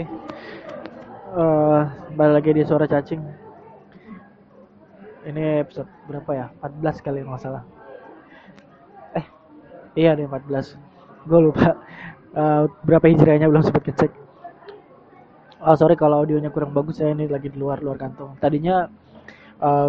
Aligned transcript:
Oke. 0.00 0.08
Eh, 1.30 1.82
balik 2.16 2.34
lagi 2.40 2.50
di 2.56 2.62
suara 2.64 2.88
cacing. 2.88 3.20
Ini 5.28 5.60
episode 5.60 5.92
berapa 6.08 6.30
ya? 6.32 6.46
14 6.64 7.04
kali 7.04 7.20
nggak 7.20 7.36
salah. 7.44 7.62
Eh, 9.12 9.24
iya 10.00 10.16
deh 10.16 10.24
14. 10.24 10.80
Gue 11.28 11.40
lupa 11.52 11.76
Eh, 12.30 12.64
berapa 12.86 13.10
hijriahnya 13.10 13.50
belum 13.50 13.66
sempat 13.66 13.90
ngecek. 13.90 14.14
Oh 15.66 15.74
sorry 15.74 15.98
kalau 15.98 16.22
audionya 16.22 16.54
kurang 16.54 16.70
bagus 16.70 17.02
ya 17.02 17.10
ini 17.10 17.26
lagi 17.26 17.50
di 17.50 17.58
luar 17.58 17.82
luar 17.82 17.98
kantong. 17.98 18.38
Tadinya 18.38 18.86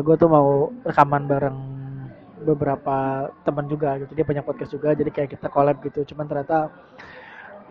gue 0.04 0.16
tuh 0.18 0.26
mau 0.28 0.74
rekaman 0.82 1.30
bareng 1.30 1.58
beberapa 2.42 3.30
teman 3.46 3.70
juga 3.70 4.02
gitu 4.02 4.12
dia 4.18 4.26
punya 4.26 4.42
podcast 4.42 4.74
juga 4.74 4.98
jadi 4.98 5.14
kayak 5.14 5.38
kita 5.38 5.48
collab 5.54 5.78
gitu 5.86 6.02
cuman 6.12 6.26
ternyata 6.26 6.74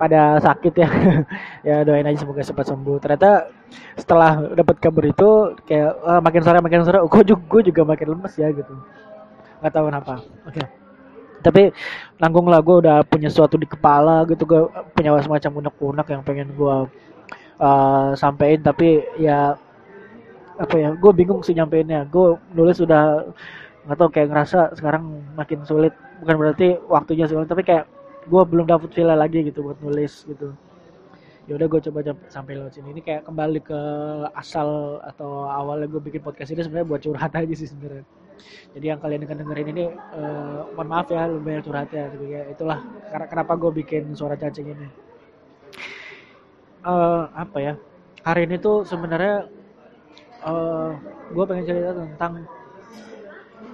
pada 0.00 0.40
sakit 0.40 0.74
ya. 0.80 0.88
Ya 1.68 1.84
doain 1.84 2.08
aja 2.08 2.24
semoga 2.24 2.40
cepat 2.40 2.72
sembuh. 2.72 2.96
Ternyata 3.04 3.52
setelah 4.00 4.56
dapat 4.56 4.80
kabar 4.80 5.04
itu 5.04 5.28
kayak 5.68 5.90
ah, 6.08 6.20
makin 6.24 6.40
sore 6.40 6.58
makin 6.64 6.80
sore. 6.88 7.04
Gue 7.04 7.22
juga, 7.28 7.42
gue 7.44 7.60
juga 7.68 7.82
makin 7.84 8.06
lemes 8.16 8.34
ya 8.40 8.48
gitu. 8.48 8.72
Nggak 9.60 9.72
tahu 9.76 9.84
kenapa. 9.92 10.14
Oke. 10.48 10.62
Tapi 11.44 11.62
nanggung 12.16 12.48
lah 12.48 12.64
gue 12.64 12.76
udah 12.80 13.04
punya 13.04 13.28
sesuatu 13.28 13.60
di 13.60 13.68
kepala 13.68 14.24
gitu 14.28 14.44
gue 14.48 14.60
punya 14.96 15.12
semacam 15.20 15.68
unek-unek 15.68 16.06
yang 16.08 16.22
pengen 16.24 16.48
gue 16.56 16.76
uh, 17.60 18.10
sampein. 18.16 18.64
Tapi 18.64 19.04
ya 19.20 19.52
apa 20.56 20.76
ya 20.80 20.96
gue 20.96 21.12
bingung 21.12 21.44
sih 21.44 21.52
nyampeinnya. 21.52 22.08
Gue 22.08 22.40
nulis 22.56 22.80
udah 22.80 23.28
nggak 23.84 23.96
tahu 24.00 24.08
kayak 24.16 24.28
ngerasa 24.32 24.72
sekarang 24.80 25.20
makin 25.36 25.60
sulit. 25.68 25.92
Bukan 26.24 26.36
berarti 26.40 26.80
waktunya 26.88 27.28
sulit 27.28 27.48
tapi 27.48 27.64
kayak 27.68 27.99
gue 28.26 28.42
belum 28.44 28.66
dapet 28.68 28.92
feel 28.92 29.08
lagi 29.08 29.46
gitu 29.46 29.64
buat 29.64 29.78
nulis 29.80 30.28
gitu. 30.28 30.52
Ya 31.48 31.58
udah 31.58 31.66
gue 31.66 31.80
coba 31.90 31.98
sampai 32.30 32.60
lewat 32.60 32.78
sini. 32.78 32.94
Ini 32.94 33.00
kayak 33.02 33.22
kembali 33.26 33.60
ke 33.64 33.80
asal 34.36 35.00
atau 35.02 35.48
awalnya 35.48 35.88
gue 35.90 35.98
bikin 35.98 36.22
podcast 36.22 36.52
ini 36.52 36.62
sebenarnya 36.62 36.86
buat 36.86 37.00
curhat 37.02 37.32
aja 37.34 37.54
sih 37.56 37.66
sebenarnya. 37.66 38.04
Jadi 38.70 38.86
yang 38.86 39.00
kalian 39.02 39.26
akan 39.26 39.38
dengerin 39.44 39.68
ini 39.74 39.84
uh, 40.16 40.70
mohon 40.78 40.88
maaf 40.88 41.08
ya 41.10 41.28
lebih 41.28 41.44
banyak 41.44 41.64
curhat 41.66 41.90
ya 41.90 42.04
gitu 42.12 42.24
ya. 42.28 42.42
Itulah 42.48 42.78
kenapa 43.10 43.52
gue 43.58 43.70
bikin 43.82 44.14
suara 44.14 44.38
cacing 44.38 44.68
ini. 44.72 44.88
Uh, 46.86 47.28
apa 47.34 47.58
ya? 47.58 47.74
Hari 48.22 48.46
ini 48.46 48.56
tuh 48.60 48.84
sebenarnya 48.84 49.48
uh, 50.44 50.92
gue 51.32 51.44
pengen 51.48 51.64
cerita 51.66 51.92
tentang 51.96 52.46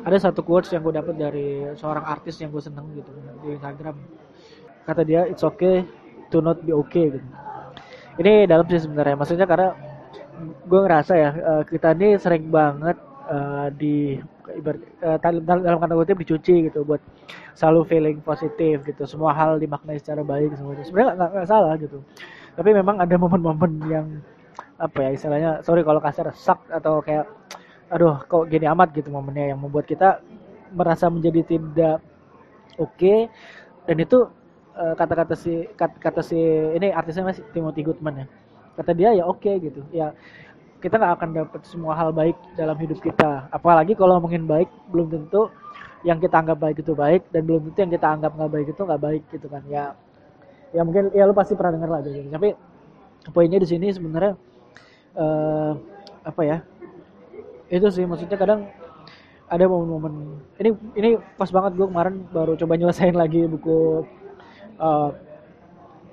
ada 0.07 0.17
satu 0.23 0.41
quotes 0.47 0.71
yang 0.71 0.87
gue 0.87 0.95
dapat 0.95 1.15
dari 1.19 1.67
seorang 1.75 2.07
artis 2.07 2.39
yang 2.39 2.55
gue 2.55 2.63
seneng 2.63 2.87
gitu 2.95 3.11
di 3.43 3.59
Instagram 3.59 3.99
kata 4.87 5.03
dia 5.03 5.27
it's 5.27 5.43
okay 5.43 5.83
to 6.31 6.39
not 6.39 6.63
be 6.63 6.71
okay. 6.71 7.11
Gitu 7.11 7.29
ini 8.17 8.49
dalam 8.49 8.65
sih 8.69 8.81
sebenarnya. 8.81 9.17
Maksudnya 9.17 9.47
karena 9.49 9.69
gue 10.69 10.81
ngerasa 10.81 11.13
ya 11.17 11.31
uh, 11.33 11.63
kita 11.65 11.97
ini 11.97 12.17
sering 12.21 12.49
banget 12.53 12.97
uh, 13.29 13.69
di 13.73 14.21
ibarat 14.57 14.81
uh, 15.05 15.19
dalam, 15.21 15.65
dalam 15.65 15.79
kata 15.81 15.93
kutip 15.97 16.17
dicuci 16.21 16.69
gitu 16.69 16.85
buat 16.85 17.01
selalu 17.57 17.81
feeling 17.89 18.19
positif 18.25 18.85
gitu. 18.85 19.05
Semua 19.05 19.37
hal 19.37 19.61
dimaknai 19.61 20.01
secara 20.01 20.25
baik 20.25 20.57
semuanya. 20.57 20.85
Sebenarnya 20.85 21.13
nggak 21.17 21.49
salah 21.49 21.75
gitu. 21.77 22.01
Tapi 22.57 22.71
memang 22.73 22.97
ada 23.01 23.15
momen-momen 23.21 23.73
yang 23.89 24.07
apa 24.77 25.09
ya 25.09 25.11
istilahnya 25.17 25.51
sorry 25.65 25.81
kalau 25.81 26.01
kasar 26.05 26.29
sak 26.37 26.61
atau 26.69 27.01
kayak 27.01 27.25
aduh 27.89 28.21
kok 28.29 28.45
gini 28.49 28.69
amat 28.69 28.93
gitu 28.93 29.09
momennya 29.09 29.57
yang 29.57 29.61
membuat 29.61 29.89
kita 29.89 30.21
merasa 30.69 31.09
menjadi 31.09 31.57
tidak 31.57 32.05
oke 32.77 32.93
okay, 32.93 33.33
dan 33.89 33.97
itu 33.97 34.29
kata-kata 34.77 35.35
si 35.35 35.65
kata, 35.73 35.97
kata 35.97 36.21
si 36.21 36.37
ini 36.77 36.93
artisnya 36.93 37.25
masih 37.25 37.43
Timothy 37.51 37.81
Goodman 37.81 38.25
ya. 38.25 38.27
Kata 38.77 38.93
dia 38.93 39.11
ya 39.17 39.25
oke 39.25 39.41
okay, 39.41 39.57
gitu. 39.61 39.81
Ya 39.89 40.13
kita 40.85 41.01
nggak 41.01 41.13
akan 41.17 41.29
dapat 41.33 41.61
semua 41.65 41.97
hal 41.97 42.13
baik 42.13 42.37
dalam 42.55 42.77
hidup 42.77 43.01
kita. 43.01 43.49
Apalagi 43.49 43.97
kalau 43.97 44.21
ngomongin 44.21 44.45
baik 44.45 44.69
belum 44.93 45.09
tentu 45.09 45.49
yang 46.05 46.21
kita 46.21 46.39
anggap 46.39 46.61
baik 46.61 46.85
itu 46.85 46.93
baik 46.93 47.25
dan 47.33 47.43
belum 47.49 47.73
tentu 47.73 47.79
yang 47.83 47.93
kita 47.97 48.07
anggap 48.07 48.33
nggak 48.37 48.51
baik 48.53 48.67
itu 48.71 48.83
nggak 48.85 49.03
baik 49.03 49.23
gitu 49.33 49.47
kan. 49.49 49.63
Ya 49.67 49.97
ya 50.77 50.85
mungkin 50.85 51.09
ya 51.17 51.25
lu 51.25 51.33
pasti 51.33 51.57
pernah 51.57 51.81
dengar 51.81 51.91
lah 51.91 52.01
gitu. 52.05 52.29
Tapi 52.29 52.53
poinnya 53.33 53.57
di 53.57 53.69
sini 53.69 53.89
sebenarnya 53.91 54.37
uh, 55.17 55.73
apa 56.21 56.43
ya 56.45 56.57
itu 57.73 57.89
sih. 57.89 58.05
Maksudnya 58.05 58.37
kadang 58.37 58.69
ada 59.47 59.65
momen-momen 59.71 60.43
ini 60.59 60.71
ini 60.99 61.11
pas 61.39 61.49
banget 61.49 61.79
gue 61.79 61.87
kemarin 61.87 62.27
baru 62.35 62.59
coba 62.59 62.73
nyelesain 62.75 63.15
lagi 63.15 63.47
buku 63.47 64.03
uh, 64.81 65.11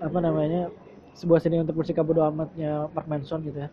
apa 0.03 0.19
namanya 0.19 0.68
sebuah 1.13 1.40
seni 1.40 1.62
untuk 1.62 1.78
bersikap 1.78 2.03
bodoh 2.03 2.25
amatnya 2.25 2.90
Mark 2.91 3.07
Manson 3.07 3.46
gitu 3.46 3.63
ya. 3.63 3.69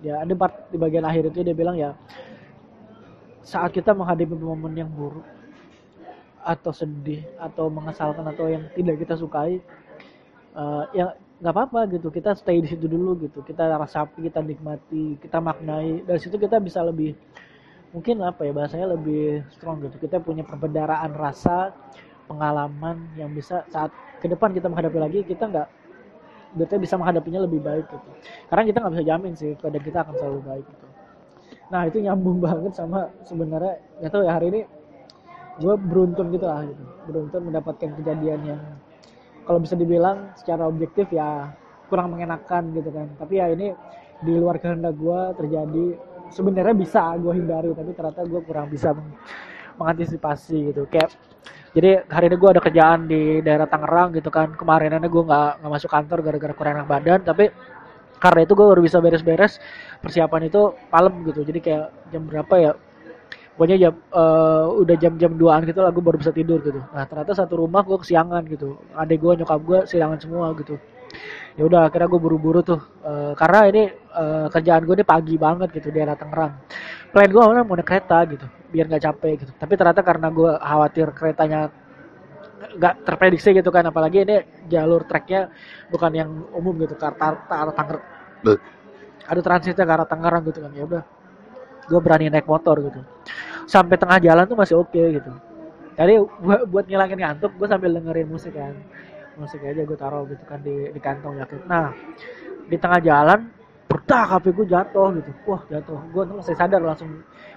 Ya 0.00 0.14
ada 0.24 0.32
part 0.32 0.68
di 0.72 0.76
bagian 0.80 1.04
akhir 1.04 1.30
itu 1.30 1.44
dia 1.44 1.56
bilang 1.56 1.76
ya 1.76 1.92
saat 3.44 3.72
kita 3.72 3.92
menghadapi 3.92 4.36
momen 4.36 4.72
yang 4.76 4.90
buruk 4.90 5.24
atau 6.40 6.72
sedih 6.72 7.24
atau 7.36 7.68
mengesalkan 7.68 8.24
atau 8.24 8.48
yang 8.48 8.64
tidak 8.72 8.96
kita 9.04 9.14
sukai 9.16 9.60
uh, 10.56 10.88
ya 10.96 11.16
nggak 11.40 11.54
apa-apa 11.56 11.80
gitu. 11.96 12.08
Kita 12.12 12.36
stay 12.36 12.60
di 12.60 12.68
situ 12.68 12.84
dulu 12.84 13.16
gitu. 13.24 13.40
Kita 13.40 13.64
rasapi 13.76 14.28
kita 14.28 14.44
nikmati 14.44 15.16
kita 15.20 15.40
maknai. 15.40 16.04
Dari 16.04 16.20
situ 16.20 16.36
kita 16.36 16.60
bisa 16.60 16.84
lebih 16.84 17.16
mungkin 17.90 18.22
apa 18.22 18.44
ya 18.44 18.52
bahasanya 18.52 18.96
lebih 18.96 19.44
strong 19.52 19.84
gitu. 19.84 19.96
Kita 20.00 20.20
punya 20.20 20.44
perbendaraan 20.44 21.12
rasa 21.16 21.72
pengalaman 22.30 23.10
yang 23.18 23.34
bisa 23.34 23.66
saat 23.66 23.90
ke 24.22 24.30
depan 24.30 24.54
kita 24.54 24.70
menghadapi 24.70 24.98
lagi 25.02 25.18
kita 25.26 25.50
nggak 25.50 25.68
kita 26.54 26.76
bisa 26.78 26.94
menghadapinya 26.98 27.46
lebih 27.46 27.62
baik 27.62 27.86
gitu. 27.90 28.08
Karena 28.50 28.62
kita 28.66 28.76
nggak 28.82 28.92
bisa 28.94 29.04
jamin 29.06 29.32
sih 29.34 29.52
pada 29.58 29.78
kita 29.78 29.98
akan 30.06 30.14
selalu 30.18 30.40
baik 30.46 30.66
gitu. 30.66 30.86
Nah 31.70 31.80
itu 31.86 31.98
nyambung 32.02 32.38
banget 32.46 32.72
sama 32.74 33.10
sebenarnya 33.26 33.78
nggak 34.02 34.10
tahu 34.10 34.22
ya 34.26 34.32
hari 34.34 34.46
ini 34.54 34.60
gue 35.60 35.74
beruntung 35.78 36.28
gitu 36.34 36.46
lah 36.46 36.62
gitu. 36.66 36.82
Beruntung 37.10 37.42
mendapatkan 37.50 37.90
kejadian 38.02 38.40
yang 38.46 38.60
kalau 39.46 39.58
bisa 39.58 39.74
dibilang 39.74 40.30
secara 40.38 40.66
objektif 40.66 41.10
ya 41.10 41.54
kurang 41.90 42.14
mengenakan 42.14 42.70
gitu 42.74 42.90
kan. 42.90 43.06
Tapi 43.18 43.34
ya 43.38 43.46
ini 43.50 43.74
di 44.20 44.34
luar 44.36 44.58
kehendak 44.58 44.94
gue 44.98 45.20
terjadi 45.38 45.86
sebenarnya 46.30 46.74
bisa 46.76 47.14
gue 47.18 47.32
hindari 47.34 47.74
tapi 47.74 47.90
ternyata 47.94 48.22
gue 48.26 48.40
kurang 48.46 48.70
bisa 48.70 48.94
meng 48.94 49.10
mengantisipasi 49.78 50.74
gitu. 50.74 50.84
Kayak 50.90 51.14
jadi 51.70 52.02
hari 52.10 52.26
ini 52.26 52.36
gue 52.42 52.50
ada 52.50 52.62
kerjaan 52.62 53.06
di 53.06 53.38
daerah 53.46 53.70
Tangerang 53.70 54.10
gitu 54.18 54.26
kan. 54.26 54.58
Kemarin 54.58 54.98
gue 55.06 55.22
nggak 55.22 55.62
nggak 55.62 55.70
masuk 55.70 55.90
kantor 55.90 56.18
gara-gara 56.26 56.54
kurang 56.54 56.72
enak 56.82 56.88
badan. 56.90 57.20
Tapi 57.22 57.46
karena 58.18 58.40
itu 58.42 58.52
gue 58.58 58.66
baru 58.66 58.82
bisa 58.82 58.98
beres-beres 58.98 59.62
persiapan 60.02 60.50
itu 60.50 60.74
malam 60.90 61.22
gitu. 61.30 61.46
Jadi 61.46 61.58
kayak 61.62 62.10
jam 62.10 62.26
berapa 62.26 62.54
ya? 62.58 62.72
Pokoknya 63.54 63.76
jam 63.76 63.94
uh, 64.10 64.72
udah 64.82 64.96
jam-jam 64.98 65.36
2an 65.36 65.68
gitu 65.68 65.84
lah 65.84 65.92
gue 65.94 66.02
baru 66.02 66.18
bisa 66.18 66.32
tidur 66.34 66.58
gitu. 66.64 66.80
Nah 66.80 67.04
ternyata 67.06 67.38
satu 67.38 67.62
rumah 67.62 67.86
gue 67.86 67.98
kesiangan 68.02 68.42
gitu. 68.50 68.74
Adek 68.98 69.18
gue 69.22 69.32
nyokap 69.44 69.60
gue 69.62 69.78
kesiangan 69.86 70.18
semua 70.18 70.50
gitu. 70.58 70.74
Ya 71.54 71.62
udah 71.70 71.86
akhirnya 71.86 72.10
gue 72.10 72.18
buru-buru 72.18 72.66
tuh. 72.66 72.82
Uh, 73.06 73.30
karena 73.38 73.70
ini 73.70 73.82
uh, 74.10 74.50
kerjaan 74.50 74.82
gue 74.82 74.94
ini 74.98 75.06
pagi 75.06 75.38
banget 75.38 75.70
gitu 75.70 75.94
di 75.94 76.02
daerah 76.02 76.18
Tangerang. 76.18 76.66
Plan 77.14 77.30
gue 77.30 77.42
awalnya 77.42 77.62
mau 77.62 77.78
naik 77.78 77.86
kereta 77.86 78.26
gitu 78.26 78.59
biar 78.70 78.86
nggak 78.86 79.02
capek 79.02 79.32
gitu. 79.44 79.52
Tapi 79.58 79.74
ternyata 79.74 80.00
karena 80.06 80.28
gue 80.30 80.50
khawatir 80.56 81.06
keretanya 81.12 81.70
nggak 82.60 82.94
terprediksi 83.08 83.56
gitu 83.56 83.72
kan 83.72 83.88
apalagi 83.88 84.22
ini 84.22 84.36
jalur 84.68 85.02
treknya 85.08 85.48
bukan 85.88 86.12
yang 86.12 86.30
umum 86.54 86.76
gitu 86.78 86.94
ke 86.94 87.04
arah 87.04 87.74
Tangerang. 87.74 88.04
Ada 89.26 89.40
transitnya 89.40 89.84
ke 89.84 89.92
arah 89.92 90.08
Tangerang 90.08 90.42
gitu 90.46 90.60
kan 90.62 90.70
ya 90.72 90.84
udah. 90.86 91.04
Gue 91.90 92.00
berani 92.00 92.30
naik 92.30 92.46
motor 92.46 92.78
gitu. 92.86 93.00
Sampai 93.66 93.98
tengah 93.98 94.22
jalan 94.22 94.44
tuh 94.46 94.58
masih 94.58 94.78
oke 94.78 94.94
okay, 94.94 95.18
gitu. 95.18 95.30
Jadi 95.98 96.14
buat 96.70 96.86
ngilangin 96.86 97.18
ngantuk 97.18 97.52
gue 97.58 97.66
sambil 97.68 97.90
dengerin 97.96 98.28
musik 98.30 98.54
kan. 98.54 98.76
Musik 99.40 99.60
aja 99.64 99.82
gue 99.82 99.98
taruh 99.98 100.24
gitu 100.28 100.44
kan 100.46 100.60
di, 100.60 100.92
di 100.92 101.00
kantong 101.00 101.40
jaket 101.40 101.64
nah 101.64 101.96
di 102.68 102.76
tengah 102.76 103.00
jalan 103.00 103.48
bertak 103.90 104.30
HP 104.30 104.44
gue 104.54 104.66
jatuh 104.70 105.08
gitu. 105.18 105.30
Wah 105.48 105.62
jatuh. 105.66 105.98
Gue 106.14 106.22
tuh 106.28 106.34
masih 106.38 106.54
sadar 106.54 106.80
langsung 106.84 107.10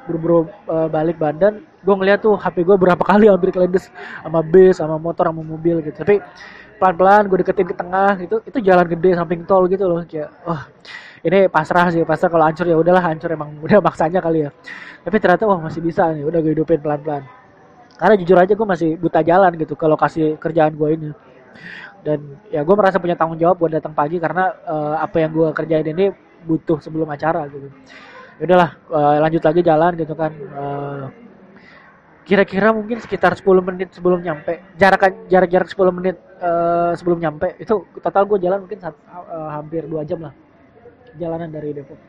buru-buru 0.08 0.52
uh, 0.68 0.88
balik 0.92 1.16
badan 1.16 1.64
gue 1.84 1.96
ngeliat 1.96 2.24
tuh 2.24 2.40
HP 2.40 2.64
gue 2.64 2.76
berapa 2.80 3.00
kali 3.04 3.28
hampir 3.28 3.52
kelindes 3.52 3.92
sama 4.24 4.40
bis 4.40 4.80
sama 4.80 4.96
motor 4.96 5.28
sama 5.28 5.44
mobil 5.44 5.84
gitu. 5.84 6.00
Tapi 6.00 6.24
pelan-pelan 6.80 7.28
gue 7.28 7.38
deketin 7.44 7.68
ke 7.68 7.76
tengah 7.76 8.12
gitu 8.20 8.40
itu 8.44 8.58
jalan 8.64 8.88
gede 8.88 9.20
samping 9.20 9.44
tol 9.44 9.68
gitu 9.68 9.84
loh. 9.88 10.04
Kayak 10.08 10.32
wah 10.48 10.56
oh, 10.56 10.64
ini 11.28 11.48
pasrah 11.52 11.92
sih 11.92 12.04
pasrah 12.08 12.32
kalau 12.32 12.48
hancur 12.48 12.66
ya 12.68 12.76
udahlah 12.80 13.04
hancur 13.04 13.32
emang 13.32 13.60
udah 13.60 13.80
maksanya 13.88 14.24
kali 14.24 14.48
ya. 14.48 14.50
Tapi 15.04 15.16
ternyata 15.20 15.44
wah 15.48 15.60
masih 15.60 15.84
bisa 15.84 16.08
nih 16.16 16.24
udah 16.24 16.40
gue 16.40 16.52
hidupin 16.56 16.80
pelan-pelan. 16.80 17.24
Karena 18.00 18.16
jujur 18.20 18.38
aja 18.40 18.54
gue 18.56 18.68
masih 18.68 18.90
buta 18.96 19.20
jalan 19.24 19.52
gitu 19.60 19.76
kalau 19.76 20.00
kasih 20.00 20.40
kerjaan 20.40 20.76
gue 20.76 20.90
ini. 20.96 21.10
Dan 22.04 22.36
ya 22.52 22.64
gue 22.64 22.76
merasa 22.76 23.00
punya 23.00 23.16
tanggung 23.16 23.40
jawab 23.40 23.60
buat 23.60 23.72
datang 23.72 23.96
pagi 23.96 24.20
karena 24.20 24.52
uh, 24.68 24.96
apa 25.00 25.24
yang 25.24 25.32
gue 25.32 25.48
kerjain 25.56 25.88
ini 25.88 26.12
butuh 26.44 26.84
sebelum 26.84 27.08
acara 27.08 27.48
gitu 27.48 27.72
udahlah 28.44 28.76
uh, 28.92 29.18
lanjut 29.24 29.44
lagi 29.44 29.62
jalan 29.64 29.92
gitu 29.96 30.14
kan. 30.14 30.32
Uh, 30.54 31.06
kira-kira 32.24 32.72
mungkin 32.72 33.04
sekitar 33.04 33.36
10 33.36 33.44
menit 33.68 33.92
sebelum 33.92 34.24
nyampe 34.24 34.64
jarak 34.80 35.28
jarak 35.28 35.50
jarak 35.52 35.68
10 35.68 35.92
menit 35.92 36.16
uh, 36.40 36.96
sebelum 36.96 37.20
nyampe 37.20 37.60
itu 37.60 37.84
total 38.00 38.24
gue 38.24 38.40
jalan 38.40 38.64
mungkin 38.64 38.80
saat, 38.80 38.96
uh, 39.12 39.52
hampir 39.52 39.84
dua 39.84 40.08
jam 40.08 40.24
lah 40.24 40.32
jalanan 41.20 41.52
dari 41.52 41.76
Depok. 41.76 42.00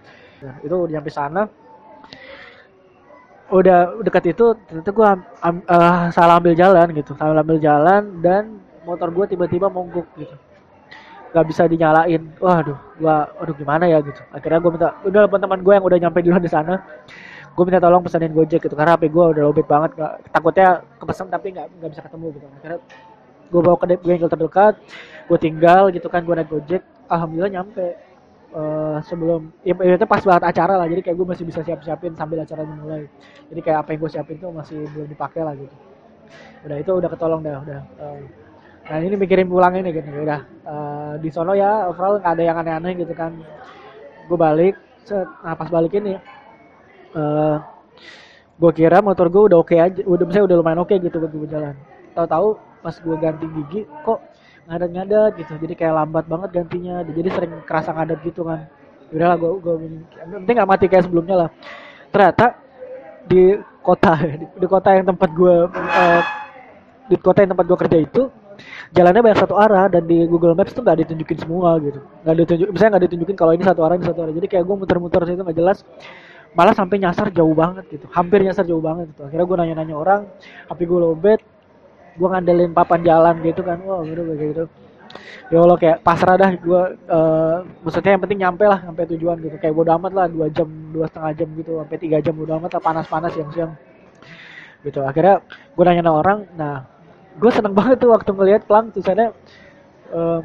Nah, 0.46 0.54
itu 0.62 0.74
udah 0.74 0.92
nyampe 0.94 1.10
sana. 1.10 1.42
Udah 3.50 4.00
dekat 4.00 4.34
itu 4.34 4.54
ternyata 4.70 4.90
gue 4.90 5.08
um, 5.44 5.56
uh, 5.66 6.08
salah 6.14 6.40
ambil 6.40 6.56
jalan 6.56 6.86
gitu 6.96 7.12
salah 7.18 7.44
ambil 7.44 7.60
jalan 7.60 8.02
dan 8.24 8.62
motor 8.88 9.12
gue 9.12 9.36
tiba-tiba 9.36 9.68
monggok 9.68 10.08
gitu 10.16 10.34
nggak 11.34 11.46
bisa 11.50 11.66
dinyalain. 11.66 12.22
Waduh 12.38 12.78
gua 13.02 13.26
aduh 13.42 13.54
gimana 13.58 13.90
ya 13.90 13.98
gitu. 13.98 14.22
Akhirnya 14.30 14.62
gue 14.62 14.70
minta 14.70 14.88
udah 15.02 15.20
teman-teman 15.26 15.60
gue 15.66 15.72
yang 15.74 15.84
udah 15.84 15.98
nyampe 15.98 16.18
duluan 16.22 16.38
di 16.38 16.52
sana 16.52 16.78
gue 17.54 17.64
minta 17.66 17.82
tolong 17.82 18.02
pesanin 18.06 18.30
gojek 18.30 18.62
gitu. 18.62 18.74
Karena 18.78 18.94
HP 18.94 19.10
gue 19.10 19.24
udah 19.34 19.42
lobet 19.50 19.66
banget 19.66 19.90
gak, 19.98 20.12
takutnya 20.30 20.86
kepesan 21.02 21.26
tapi 21.26 21.50
nggak 21.50 21.66
nggak 21.82 21.90
bisa 21.90 22.02
ketemu 22.06 22.26
gitu. 22.38 22.46
Akhirnya 22.62 22.78
gue 23.50 23.60
bawa 23.60 23.76
ke 23.82 23.86
bengkel 23.98 24.30
terdekat 24.30 24.74
gue 25.24 25.38
tinggal 25.42 25.82
gitu 25.90 26.06
kan 26.06 26.22
gue 26.22 26.34
naik 26.38 26.50
gojek. 26.54 26.82
Alhamdulillah 27.10 27.50
nyampe 27.50 27.98
uh, 28.54 29.02
sebelum 29.02 29.50
ya 29.66 29.74
itu 29.74 30.06
pas 30.06 30.22
banget 30.22 30.44
acara 30.54 30.78
lah. 30.78 30.86
Jadi 30.86 31.02
kayak 31.02 31.16
gue 31.18 31.26
masih 31.26 31.44
bisa 31.50 31.66
siap-siapin 31.66 32.14
sambil 32.14 32.46
acara 32.46 32.62
mulai 32.62 33.10
jadi 33.50 33.60
kayak 33.60 33.78
apa 33.82 33.88
yang 33.92 34.00
gue 34.06 34.10
siapin 34.14 34.36
tuh 34.38 34.54
masih 34.54 34.86
belum 34.94 35.10
dipakai 35.10 35.42
lah 35.42 35.54
gitu. 35.58 35.74
Udah 36.64 36.76
itu 36.78 36.90
udah 36.94 37.10
ketolong 37.10 37.42
dah 37.42 37.58
udah 37.58 37.80
uh, 37.98 38.18
nah 38.84 38.98
ini 39.00 39.16
mikirin 39.16 39.48
pulang 39.48 39.74
ini 39.80 39.90
gitu 39.92 40.08
udah. 40.12 40.40
Uh, 40.64 41.12
di 41.22 41.32
sono 41.32 41.56
ya 41.56 41.88
overall 41.88 42.20
nggak 42.20 42.34
ada 42.36 42.44
yang 42.44 42.56
aneh-aneh 42.60 42.92
gitu 43.00 43.14
kan. 43.16 43.32
Gue 44.28 44.38
balik 44.40 44.74
set, 45.04 45.28
nah 45.44 45.56
pas 45.56 45.68
balik 45.68 45.96
ini 45.96 46.16
uh, 47.16 47.56
gue 48.54 48.72
kira 48.72 49.00
motor 49.04 49.28
gue 49.28 49.52
udah 49.52 49.58
oke 49.60 49.72
okay 49.72 49.78
aja 49.82 50.00
udah 50.06 50.24
misalnya 50.24 50.46
udah 50.52 50.56
lumayan 50.60 50.80
oke 50.80 50.94
okay 50.94 51.02
gitu 51.02 51.18
buat 51.20 51.32
gue 51.34 51.50
jalan 51.50 51.74
tahu-tahu 52.14 52.56
pas 52.80 52.94
gue 52.94 53.16
ganti 53.18 53.46
gigi 53.50 53.80
kok 54.06 54.20
ngadat-ngadat 54.68 55.32
gitu. 55.36 55.52
Jadi 55.60 55.74
kayak 55.76 55.94
lambat 56.04 56.24
banget 56.24 56.50
gantinya. 56.52 57.04
Jadi 57.04 57.28
sering 57.28 57.52
kerasa 57.68 57.90
ngadat 57.92 58.18
gitu 58.24 58.46
kan. 58.46 58.64
Udahlah 59.12 59.36
gue 59.36 59.50
gue 59.60 59.74
penting 60.40 60.54
nggak 60.56 60.70
mati 60.70 60.86
kayak 60.88 61.04
sebelumnya 61.04 61.46
lah. 61.46 61.50
Ternyata 62.08 62.46
di 63.28 63.56
kota 63.84 64.12
di, 64.20 64.46
di 64.62 64.66
kota 64.66 64.88
yang 64.96 65.06
tempat 65.08 65.30
gue 65.32 65.54
uh, 65.68 66.22
di 67.04 67.16
kota 67.20 67.38
yang 67.44 67.52
tempat 67.52 67.66
gue 67.68 67.78
kerja 67.84 67.98
itu 68.00 68.22
jalannya 68.94 69.20
banyak 69.20 69.38
satu 69.40 69.54
arah 69.58 69.90
dan 69.90 70.06
di 70.06 70.24
Google 70.30 70.54
Maps 70.54 70.72
tuh 70.72 70.82
nggak 70.86 71.06
ditunjukin 71.06 71.38
semua 71.42 71.76
gitu. 71.82 72.00
Nggak 72.22 72.36
ditunjuk 72.44 72.68
misalnya 72.70 72.90
nggak 72.96 73.04
ditunjukin 73.10 73.36
kalau 73.36 73.52
ini 73.52 73.64
satu 73.66 73.80
arah 73.82 73.94
ini 73.98 74.06
satu 74.06 74.20
arah. 74.24 74.32
Jadi 74.34 74.46
kayak 74.46 74.64
gue 74.64 74.76
muter-muter 74.78 75.20
situ 75.26 75.42
nggak 75.42 75.58
jelas. 75.58 75.78
Malah 76.54 76.74
sampai 76.74 77.02
nyasar 77.02 77.34
jauh 77.34 77.54
banget 77.54 77.84
gitu. 77.90 78.06
Hampir 78.14 78.46
nyasar 78.46 78.62
jauh 78.64 78.82
banget 78.82 79.10
gitu. 79.10 79.26
Akhirnya 79.26 79.46
gue 79.46 79.56
nanya-nanya 79.58 79.94
orang 79.98 80.20
HP 80.70 80.80
gue 80.86 81.00
lobet 81.00 81.40
gue 82.14 82.28
ngandelin 82.30 82.70
papan 82.70 83.00
jalan 83.02 83.34
gitu 83.42 83.60
kan. 83.66 83.78
Wah 83.82 84.00
gitu 84.06 84.22
kayak 84.22 84.48
gitu. 84.54 84.64
Ya 85.52 85.60
Allah 85.60 85.76
kayak 85.76 85.98
pasrah 86.00 86.36
dah 86.40 86.50
gue 86.56 86.82
uh, 87.10 87.56
maksudnya 87.84 88.16
yang 88.16 88.22
penting 88.22 88.38
nyampe 88.40 88.64
lah 88.70 88.80
sampai 88.86 89.04
tujuan 89.10 89.36
gitu. 89.42 89.56
Kayak 89.58 89.74
bodo 89.74 89.90
amat 89.98 90.12
lah 90.14 90.26
dua 90.30 90.46
jam 90.54 90.70
dua 90.94 91.10
setengah 91.10 91.32
jam 91.36 91.48
gitu 91.58 91.70
sampai 91.82 91.96
tiga 91.98 92.16
jam 92.22 92.34
bodo 92.38 92.54
amat 92.62 92.70
lah 92.78 92.82
panas-panas 92.82 93.34
siang-siang. 93.34 93.74
Gitu. 94.86 95.02
Akhirnya 95.02 95.42
gue 95.74 95.84
nanya 95.84 96.12
orang 96.14 96.46
nah 96.54 96.93
gue 97.34 97.50
seneng 97.50 97.74
banget 97.74 97.96
tuh 98.02 98.10
waktu 98.14 98.30
ngelihat 98.30 98.62
pelang 98.66 98.94
tulisannya 98.94 99.34
uh, 100.14 100.40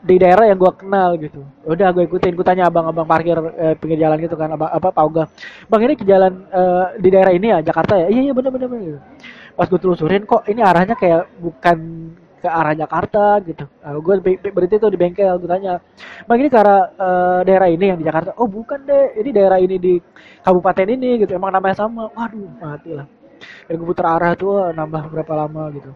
di 0.00 0.16
daerah 0.16 0.48
yang 0.48 0.56
gue 0.56 0.72
kenal 0.80 1.12
gitu 1.20 1.44
udah 1.68 1.92
gue 1.92 2.08
ikutin 2.08 2.32
gue 2.32 2.46
tanya 2.46 2.72
abang-abang 2.72 3.04
parkir 3.04 3.36
eh, 3.36 3.76
pinggir 3.76 4.00
jalan 4.00 4.16
gitu 4.16 4.32
kan 4.32 4.48
abang 4.56 4.72
apa 4.72 4.88
pauga 4.96 5.28
bang 5.68 5.80
ini 5.84 5.94
ke 5.96 6.08
jalan 6.08 6.48
eh, 6.48 6.84
di 6.96 7.08
daerah 7.12 7.32
ini 7.36 7.52
ya 7.52 7.58
Jakarta 7.60 8.00
ya 8.00 8.08
iya 8.08 8.20
iya 8.24 8.32
bener 8.32 8.48
bener, 8.48 8.68
bener 8.72 8.96
gitu 8.96 9.00
pas 9.52 9.68
gue 9.68 9.76
telusurin 9.76 10.24
kok 10.24 10.48
ini 10.48 10.64
arahnya 10.64 10.96
kayak 10.96 11.28
bukan 11.36 11.76
ke 12.40 12.48
arah 12.48 12.72
Jakarta 12.72 13.36
gitu. 13.44 13.68
Uh, 13.84 14.00
gue 14.00 14.16
berarti 14.48 14.80
tuh 14.80 14.88
di 14.88 14.96
bengkel 14.96 15.36
gue 15.36 15.44
tanya, 15.44 15.76
bang 16.24 16.38
ini 16.40 16.48
ke 16.48 16.56
arah 16.56 16.80
uh, 16.96 17.40
daerah 17.44 17.68
ini 17.68 17.92
yang 17.92 18.00
di 18.00 18.08
Jakarta? 18.08 18.32
Oh 18.40 18.48
bukan 18.48 18.80
deh, 18.88 19.20
ini 19.20 19.28
daerah 19.28 19.60
ini 19.60 19.76
di 19.76 19.94
kabupaten 20.40 20.88
ini 20.88 21.20
gitu. 21.20 21.36
Emang 21.36 21.52
namanya 21.52 21.84
sama. 21.84 22.08
Waduh 22.16 22.48
mati 22.56 22.96
lah. 22.96 23.04
Dan 23.68 23.72
gue 23.80 23.86
putar 23.86 24.06
arah 24.18 24.32
tuh 24.36 24.72
nambah 24.72 25.12
berapa 25.12 25.32
lama 25.46 25.72
gitu. 25.74 25.90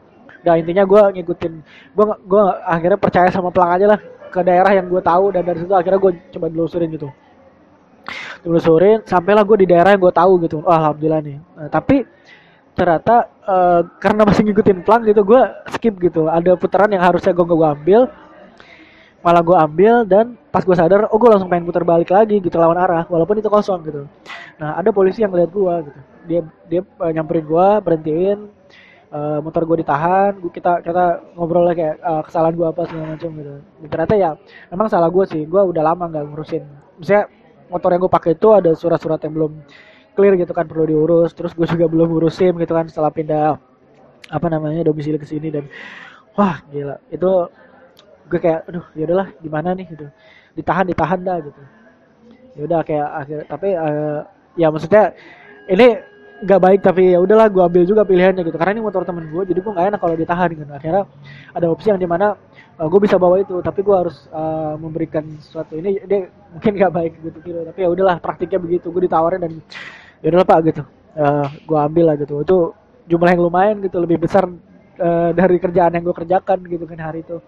Nah 0.44 0.55
intinya 0.61 0.85
gue 0.85 1.02
ngikutin, 1.20 1.52
gue 1.96 2.05
gue 2.29 2.43
akhirnya 2.69 2.99
percaya 3.00 3.29
sama 3.32 3.49
pelang 3.49 3.81
aja 3.81 3.87
lah 3.96 3.99
ke 4.29 4.41
daerah 4.44 4.73
yang 4.76 4.87
gue 4.91 5.00
tahu 5.00 5.32
dan 5.32 5.43
dari 5.46 5.58
situ 5.62 5.73
akhirnya 5.73 6.00
gue 6.00 6.12
coba 6.37 6.46
telusurin 6.52 6.88
gitu. 6.93 7.08
Telusurin 8.44 9.00
sampailah 9.08 9.44
gue 9.49 9.64
di 9.64 9.67
daerah 9.73 9.96
yang 9.96 10.02
gue 10.05 10.14
tahu 10.14 10.32
gitu. 10.44 10.61
Oh, 10.61 10.75
alhamdulillah 10.75 11.20
nih. 11.25 11.37
Nah, 11.56 11.69
tapi 11.73 12.05
ternyata 12.75 13.31
uh, 13.47 13.81
karena 14.02 14.26
masih 14.26 14.43
ngikutin 14.50 14.82
plan 14.82 15.00
gitu 15.06 15.23
gue 15.23 15.43
skip 15.79 15.94
gitu 16.02 16.26
ada 16.26 16.58
putaran 16.58 16.90
yang 16.90 17.06
harusnya 17.06 17.31
gue 17.31 17.47
gue 17.47 17.70
ambil 17.70 18.00
malah 19.23 19.40
gue 19.40 19.56
ambil 19.56 19.94
dan 20.05 20.35
pas 20.50 20.67
gue 20.67 20.76
sadar 20.76 21.06
oh 21.08 21.17
gue 21.17 21.31
langsung 21.31 21.49
pengen 21.49 21.64
putar 21.64 21.87
balik 21.87 22.11
lagi 22.11 22.43
gitu 22.43 22.58
lawan 22.58 22.76
arah 22.76 23.06
walaupun 23.06 23.38
itu 23.38 23.47
kosong 23.47 23.81
gitu 23.87 24.11
nah 24.58 24.75
ada 24.75 24.90
polisi 24.90 25.23
yang 25.23 25.31
ngeliat 25.31 25.55
gue 25.55 25.75
gitu 25.88 26.00
dia 26.25 26.41
dia 26.69 26.82
uh, 27.00 27.12
nyamperin 27.12 27.44
gue 27.44 27.67
berhentiin 27.85 28.38
uh, 29.15 29.38
motor 29.41 29.62
gue 29.62 29.87
ditahan 29.87 30.35
gua, 30.43 30.50
kita 30.50 30.73
kita 30.82 31.05
ngobrol 31.38 31.71
kayak 31.71 32.03
uh, 32.03 32.23
kesalahan 32.26 32.55
gue 32.59 32.67
apa 32.67 32.82
segala 32.91 33.06
macam 33.15 33.31
gitu. 33.38 33.53
Dan 33.62 33.88
ternyata 33.88 34.15
ya 34.19 34.31
emang 34.75 34.88
salah 34.91 35.09
gue 35.09 35.25
sih 35.31 35.43
gue 35.47 35.62
udah 35.62 35.82
lama 35.87 36.05
nggak 36.11 36.25
ngurusin. 36.35 36.65
Misalnya 36.99 37.31
motor 37.71 37.88
yang 37.94 38.00
gue 38.03 38.12
pakai 38.12 38.31
itu 38.35 38.49
ada 38.50 38.71
surat-surat 38.75 39.21
yang 39.23 39.35
belum 39.35 39.53
clear 40.15 40.35
gitu 40.35 40.53
kan 40.53 40.67
perlu 40.67 40.85
diurus. 40.91 41.31
Terus 41.32 41.55
gue 41.55 41.67
juga 41.71 41.87
belum 41.87 42.11
urusin 42.19 42.53
gitu 42.59 42.73
kan 42.75 42.91
setelah 42.91 43.15
pindah 43.15 43.56
apa 44.32 44.47
namanya 44.49 44.88
domisili 44.88 45.21
ke 45.21 45.26
sini 45.29 45.55
dan 45.55 45.71
wah 46.35 46.59
gila. 46.69 46.99
Itu 47.12 47.49
gue 48.26 48.41
kayak 48.41 48.67
aduh 48.67 48.87
ya 48.99 49.05
udahlah 49.06 49.29
gimana 49.38 49.76
nih? 49.79 49.87
Gitu. 49.87 50.06
Ditahan 50.59 50.85
ditahan 50.91 51.21
dah 51.23 51.38
gitu. 51.38 51.62
Ya 52.55 52.62
udah 52.71 52.81
kayak 52.87 53.09
akhir 53.23 53.38
tapi 53.50 53.75
uh, 53.75 54.23
ya 54.55 54.71
maksudnya 54.71 55.11
ini 55.67 55.99
nggak 56.43 56.61
baik 56.61 56.81
tapi 56.83 57.15
ya 57.15 57.19
udahlah 57.23 57.47
gue 57.47 57.63
ambil 57.63 57.83
juga 57.87 58.03
pilihannya 58.03 58.43
gitu. 58.43 58.59
Karena 58.59 58.75
ini 58.75 58.83
motor 58.83 59.07
temen 59.07 59.31
gue 59.31 59.43
jadi 59.47 59.61
gue 59.63 59.73
nggak 59.73 59.87
enak 59.95 60.01
kalau 60.03 60.15
ditahan 60.19 60.51
gitu. 60.51 60.73
Akhirnya 60.75 61.05
ada 61.55 61.67
opsi 61.71 61.95
yang 61.95 62.01
di 62.03 62.09
mana 62.11 62.35
uh, 62.81 62.89
gue 62.91 63.01
bisa 63.01 63.17
bawa 63.21 63.39
itu 63.39 63.55
tapi 63.63 63.87
gue 63.87 63.95
harus 63.95 64.27
uh, 64.35 64.75
memberikan 64.75 65.23
sesuatu. 65.39 65.79
Ini 65.79 66.03
dia 66.11 66.27
mungkin 66.51 66.73
nggak 66.75 66.93
baik 66.93 67.13
gitu 67.23 67.39
gitu. 67.45 67.59
Tapi 67.71 67.79
ya 67.79 67.89
udahlah 67.91 68.17
praktiknya 68.19 68.59
begitu 68.59 68.91
gue 68.91 69.03
ditawarin 69.07 69.41
dan 69.47 69.53
ya 70.25 70.29
udah 70.35 70.47
pak 70.47 70.59
gitu. 70.75 70.83
Uh, 71.14 71.47
eh, 71.47 71.47
gue 71.62 71.79
ambil 71.79 72.05
lah 72.11 72.17
gitu. 72.19 72.35
Itu 72.43 72.57
jumlah 73.07 73.31
yang 73.31 73.43
lumayan 73.45 73.76
gitu 73.85 73.97
lebih 74.03 74.19
besar 74.19 74.50
uh, 74.99 75.31
dari 75.31 75.57
kerjaan 75.62 75.95
yang 75.95 76.03
gue 76.03 76.17
kerjakan 76.17 76.59
gitu 76.67 76.85
kan 76.91 76.99
hari 76.99 77.23
itu. 77.23 77.38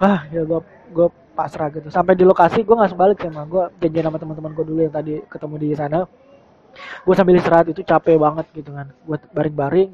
Ah 0.00 0.24
ya 0.32 0.40
gue 0.40 0.60
gue 0.92 1.08
pasrah 1.36 1.68
gitu. 1.68 1.92
Sampai 1.92 2.16
di 2.16 2.24
lokasi 2.24 2.64
gue 2.64 2.72
nggak 2.72 2.96
balik 2.96 3.20
sama 3.20 3.44
gue 3.44 3.62
janjian 3.84 4.08
sama 4.08 4.16
teman-teman 4.16 4.50
gue 4.56 4.64
dulu 4.64 4.80
yang 4.88 4.94
tadi 4.94 5.20
ketemu 5.28 5.54
di 5.60 5.68
sana 5.76 6.00
gue 6.78 7.14
sambil 7.16 7.34
istirahat 7.38 7.66
itu 7.70 7.82
capek 7.82 8.16
banget 8.20 8.46
gitu 8.54 8.70
kan. 8.72 8.90
Gue 9.04 9.16
baring-baring 9.32 9.90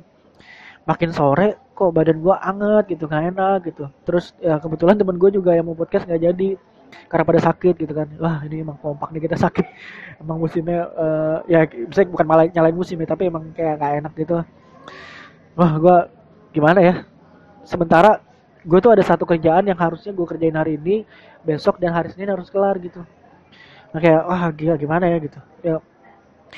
makin 0.83 1.11
sore 1.15 1.71
kok 1.73 1.95
badan 1.95 2.19
gue 2.19 2.35
anget 2.35 2.85
gitu 2.97 3.05
nggak 3.07 3.23
enak 3.35 3.59
gitu. 3.71 3.85
Terus 4.07 4.35
ya 4.43 4.59
kebetulan 4.59 4.99
temen 4.99 5.17
gue 5.17 5.31
juga 5.31 5.55
yang 5.55 5.67
mau 5.67 5.77
podcast 5.79 6.07
nggak 6.07 6.23
jadi 6.23 6.51
karena 7.09 7.25
pada 7.25 7.41
sakit 7.41 7.75
gitu 7.81 7.93
kan. 7.97 8.09
Wah 8.21 8.45
ini 8.45 8.63
emang 8.63 8.77
kompak 8.79 9.09
nih 9.15 9.23
kita 9.25 9.37
sakit. 9.41 9.67
Emang 10.23 10.39
musimnya 10.39 10.87
uh, 10.95 11.39
ya 11.51 11.67
misalnya 11.67 12.11
bukan 12.15 12.27
malah 12.29 12.45
nyalain 12.47 12.77
musim 12.77 12.95
ya 13.03 13.11
tapi 13.11 13.27
emang 13.27 13.51
kayak 13.57 13.75
gak 13.81 13.93
enak 13.99 14.13
gitu. 14.15 14.35
Wah 15.59 15.73
gue 15.81 15.97
gimana 16.55 16.79
ya? 16.79 16.95
Sementara 17.67 18.23
gue 18.63 18.79
tuh 18.79 18.95
ada 18.95 19.03
satu 19.03 19.27
kerjaan 19.27 19.67
yang 19.67 19.79
harusnya 19.79 20.15
gue 20.15 20.27
kerjain 20.27 20.55
hari 20.55 20.79
ini 20.79 21.03
besok 21.43 21.83
dan 21.83 21.91
hari 21.91 22.15
Senin 22.15 22.31
harus 22.31 22.47
kelar 22.53 22.79
gitu. 22.79 23.03
Nah 23.93 23.99
kayak 23.99 24.23
wah 24.25 24.43
gila 24.55 24.75
gimana 24.79 25.05
ya? 25.11 25.19
gitu. 25.19 25.41
Ya 25.65 25.77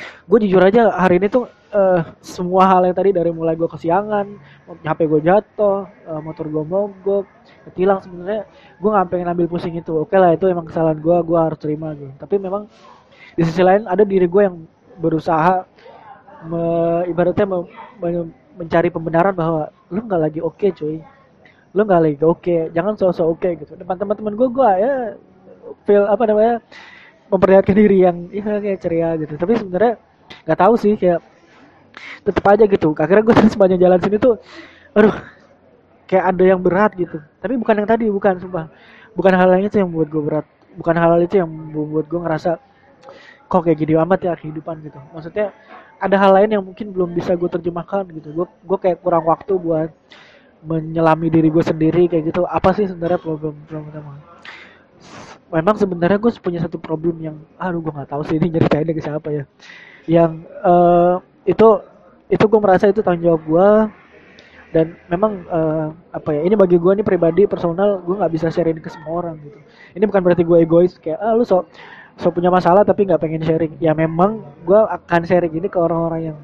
gue 0.02 0.38
jujur 0.46 0.62
aja 0.62 0.90
hari 0.90 1.22
ini 1.22 1.30
tuh 1.30 1.46
uh, 1.74 2.00
semua 2.18 2.66
hal 2.70 2.86
yang 2.86 2.96
tadi 2.96 3.10
dari 3.14 3.30
mulai 3.30 3.54
gue 3.54 3.66
kesiangan 3.66 4.26
HP 4.82 5.06
gue 5.06 5.20
jatuh 5.22 5.86
uh, 5.86 6.20
motor 6.22 6.46
gue 6.50 6.64
mogok 6.64 7.26
ketilang 7.70 8.02
sebenarnya 8.02 8.46
gue 8.78 8.90
nggak 8.90 9.08
pengen 9.10 9.28
ambil 9.32 9.46
pusing 9.48 9.74
itu. 9.78 9.92
Oke 9.96 10.18
lah 10.18 10.34
itu 10.34 10.46
emang 10.50 10.66
kesalahan 10.68 10.98
gue 11.00 11.16
gue 11.24 11.38
harus 11.38 11.58
terima 11.58 11.94
gitu. 11.94 12.12
Tapi 12.18 12.34
memang 12.38 12.68
di 13.34 13.42
sisi 13.42 13.62
lain 13.62 13.86
ada 13.90 14.02
diri 14.06 14.26
gue 14.28 14.42
yang 14.42 14.56
berusaha 14.98 15.66
me, 16.46 16.62
ibaratnya 17.10 17.46
me, 17.48 17.58
me, 17.98 18.08
mencari 18.54 18.88
pembenaran 18.92 19.34
bahwa 19.34 19.72
lu 19.90 20.00
nggak 20.06 20.20
lagi 20.20 20.40
oke 20.44 20.58
okay, 20.60 20.70
cuy. 20.74 20.96
Lu 21.74 21.82
nggak 21.82 22.00
lagi 22.02 22.16
oke 22.22 22.40
okay. 22.42 22.60
jangan 22.74 22.94
sosok 22.94 23.26
oke 23.26 23.40
okay, 23.42 23.52
gitu. 23.58 23.74
Depan 23.74 23.98
teman-teman 23.98 24.34
gue 24.36 24.48
gue 24.50 24.70
ya 24.78 24.92
feel 25.88 26.04
apa 26.06 26.24
namanya 26.28 26.60
memperlihatkan 27.32 27.74
diri 27.76 28.04
yang 28.04 28.28
ya 28.30 28.60
kayak 28.60 28.78
ceria 28.80 29.08
gitu. 29.20 29.34
Tapi 29.36 29.52
sebenarnya 29.56 29.92
nggak 30.44 30.58
tahu 30.60 30.74
sih 30.76 30.92
kayak 30.96 31.20
tetap 32.24 32.44
aja 32.48 32.64
gitu. 32.66 32.88
Akhirnya 32.96 33.22
gue 33.24 33.34
sepanjang 33.54 33.80
jalan 33.80 33.98
sini 34.00 34.16
tuh 34.20 34.34
aduh 34.94 35.14
kayak 36.08 36.24
ada 36.34 36.44
yang 36.44 36.60
berat 36.60 36.92
gitu. 36.94 37.18
Tapi 37.40 37.54
bukan 37.56 37.74
yang 37.84 37.88
tadi 37.88 38.04
bukan 38.08 38.34
sumpah. 38.40 38.66
Bukan 39.14 39.32
hal 39.34 39.50
itu 39.62 39.78
yang 39.78 39.88
membuat 39.90 40.08
gue 40.10 40.22
berat. 40.22 40.46
Bukan 40.74 40.94
hal, 40.98 41.22
itu 41.22 41.38
yang 41.38 41.46
membuat 41.46 42.10
gue 42.10 42.18
ngerasa 42.18 42.58
kok 43.46 43.62
kayak 43.62 43.78
gini 43.78 43.94
amat 43.94 44.20
ya 44.26 44.34
kehidupan 44.34 44.82
gitu. 44.82 44.98
Maksudnya 45.14 45.54
ada 46.02 46.16
hal 46.18 46.34
lain 46.34 46.50
yang 46.50 46.64
mungkin 46.66 46.90
belum 46.90 47.14
bisa 47.14 47.38
gue 47.38 47.46
terjemahkan 47.46 48.10
gitu. 48.10 48.34
Gue 48.34 48.46
gue 48.50 48.78
kayak 48.82 48.98
kurang 49.06 49.30
waktu 49.30 49.54
buat 49.54 49.94
menyelami 50.66 51.30
diri 51.30 51.48
gue 51.54 51.62
sendiri 51.62 52.10
kayak 52.10 52.34
gitu. 52.34 52.42
Apa 52.42 52.74
sih 52.74 52.90
sebenarnya 52.90 53.22
problem 53.22 53.54
problem 53.70 53.94
utama 53.94 54.18
memang 55.52 55.76
sebenarnya 55.76 56.18
gue 56.20 56.32
punya 56.40 56.60
satu 56.62 56.80
problem 56.80 57.20
yang 57.20 57.36
aduh 57.60 57.80
gue 57.82 57.92
nggak 57.92 58.10
tahu 58.10 58.22
sih 58.26 58.36
ini 58.40 58.54
nyeritain 58.56 58.88
ke 58.88 59.02
siapa 59.02 59.28
ya. 59.30 59.44
Yang 60.08 60.32
uh, 60.64 61.20
itu 61.44 61.68
itu 62.32 62.44
gue 62.44 62.60
merasa 62.60 62.88
itu 62.88 63.04
tanggung 63.04 63.24
jawab 63.28 63.42
gue 63.44 63.68
dan 64.74 64.86
memang 65.06 65.46
uh, 65.46 65.94
apa 66.10 66.34
ya 66.34 66.40
ini 66.42 66.58
bagi 66.58 66.80
gue 66.80 66.92
nih 66.98 67.06
pribadi 67.06 67.46
personal 67.46 68.02
gue 68.02 68.14
nggak 68.18 68.32
bisa 68.32 68.50
sharing 68.50 68.80
ke 68.80 68.90
semua 68.90 69.22
orang 69.22 69.36
gitu. 69.44 69.58
Ini 69.94 70.04
bukan 70.08 70.20
berarti 70.24 70.42
gue 70.42 70.58
egois 70.64 70.96
kayak 70.98 71.20
ah 71.20 71.36
lu 71.36 71.46
so 71.46 71.68
so 72.18 72.30
punya 72.30 72.50
masalah 72.50 72.82
tapi 72.82 73.06
nggak 73.06 73.20
pengen 73.22 73.42
sharing. 73.44 73.72
Ya 73.78 73.94
memang 73.94 74.42
gue 74.66 74.80
akan 74.80 75.22
sharing 75.28 75.54
ini 75.54 75.68
ke 75.70 75.78
orang-orang 75.78 76.32
yang 76.34 76.38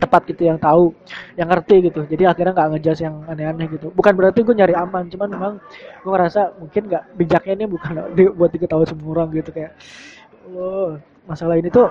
tepat 0.00 0.24
gitu 0.32 0.48
yang 0.48 0.56
tahu 0.56 0.96
yang 1.36 1.48
ngerti 1.52 1.92
gitu. 1.92 2.00
Jadi 2.08 2.24
akhirnya 2.24 2.52
nggak 2.56 2.68
ngejudge 2.76 3.02
yang 3.04 3.16
aneh-aneh 3.28 3.66
gitu. 3.68 3.92
Bukan 3.92 4.12
berarti 4.16 4.40
gue 4.40 4.54
nyari 4.56 4.74
aman 4.74 5.04
cuman 5.12 5.28
memang 5.28 5.52
gue 6.00 6.10
ngerasa 6.10 6.56
mungkin 6.56 6.82
nggak 6.88 7.04
bijaknya 7.20 7.52
ini 7.60 7.66
bukan 7.68 7.92
buat 8.38 8.50
diketahui 8.50 8.88
semua 8.88 9.08
orang 9.12 9.28
gitu 9.36 9.52
kayak 9.52 9.76
oh 10.56 10.96
masalah 11.28 11.60
ini 11.60 11.68
tuh 11.68 11.86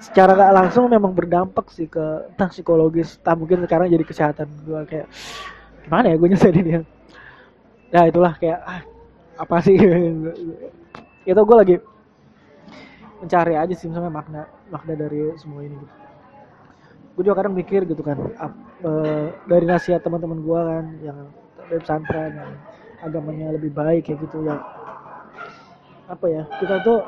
secara 0.00 0.32
gak 0.32 0.52
langsung 0.56 0.88
memang 0.88 1.12
berdampak 1.12 1.68
sih 1.68 1.84
ke 1.84 2.32
entah 2.32 2.48
psikologis 2.48 3.20
tak 3.20 3.36
mungkin 3.36 3.60
sekarang 3.68 3.92
jadi 3.92 4.00
kesehatan 4.00 4.48
gue 4.64 4.80
kayak 4.88 5.06
gimana 5.84 6.12
ya 6.12 6.16
gue 6.16 6.28
nyeselin 6.28 6.64
dia 6.64 6.80
ya? 7.92 8.08
Itulah 8.08 8.34
kayak 8.40 8.58
ah, 8.64 8.80
apa 9.38 9.56
sih? 9.62 9.76
Itu 11.30 11.40
gue 11.44 11.56
lagi 11.56 11.76
mencari 13.20 13.52
aja 13.52 13.74
sih 13.76 13.86
misalnya 13.92 14.08
makna 14.08 14.48
makna 14.72 14.96
dari 14.96 15.36
semua 15.36 15.60
ini 15.60 15.76
gitu 15.76 15.94
gue 17.16 17.22
juga 17.26 17.36
kadang 17.42 17.54
mikir 17.54 17.84
gitu 17.84 18.00
kan 18.00 18.16
ap, 18.38 18.52
e, 18.80 18.90
dari 19.50 19.64
nasihat 19.66 20.00
teman-teman 20.00 20.40
gue 20.40 20.60
kan 20.60 20.84
yang 21.04 21.18
dari 21.68 21.80
pesantren 21.82 22.32
yang 22.38 22.52
agamanya 23.00 23.56
lebih 23.56 23.72
baik 23.72 24.08
kayak 24.08 24.20
gitu 24.28 24.44
ya. 24.44 24.60
Apa 26.10 26.26
ya 26.26 26.42
kita 26.58 26.82
tuh 26.82 26.98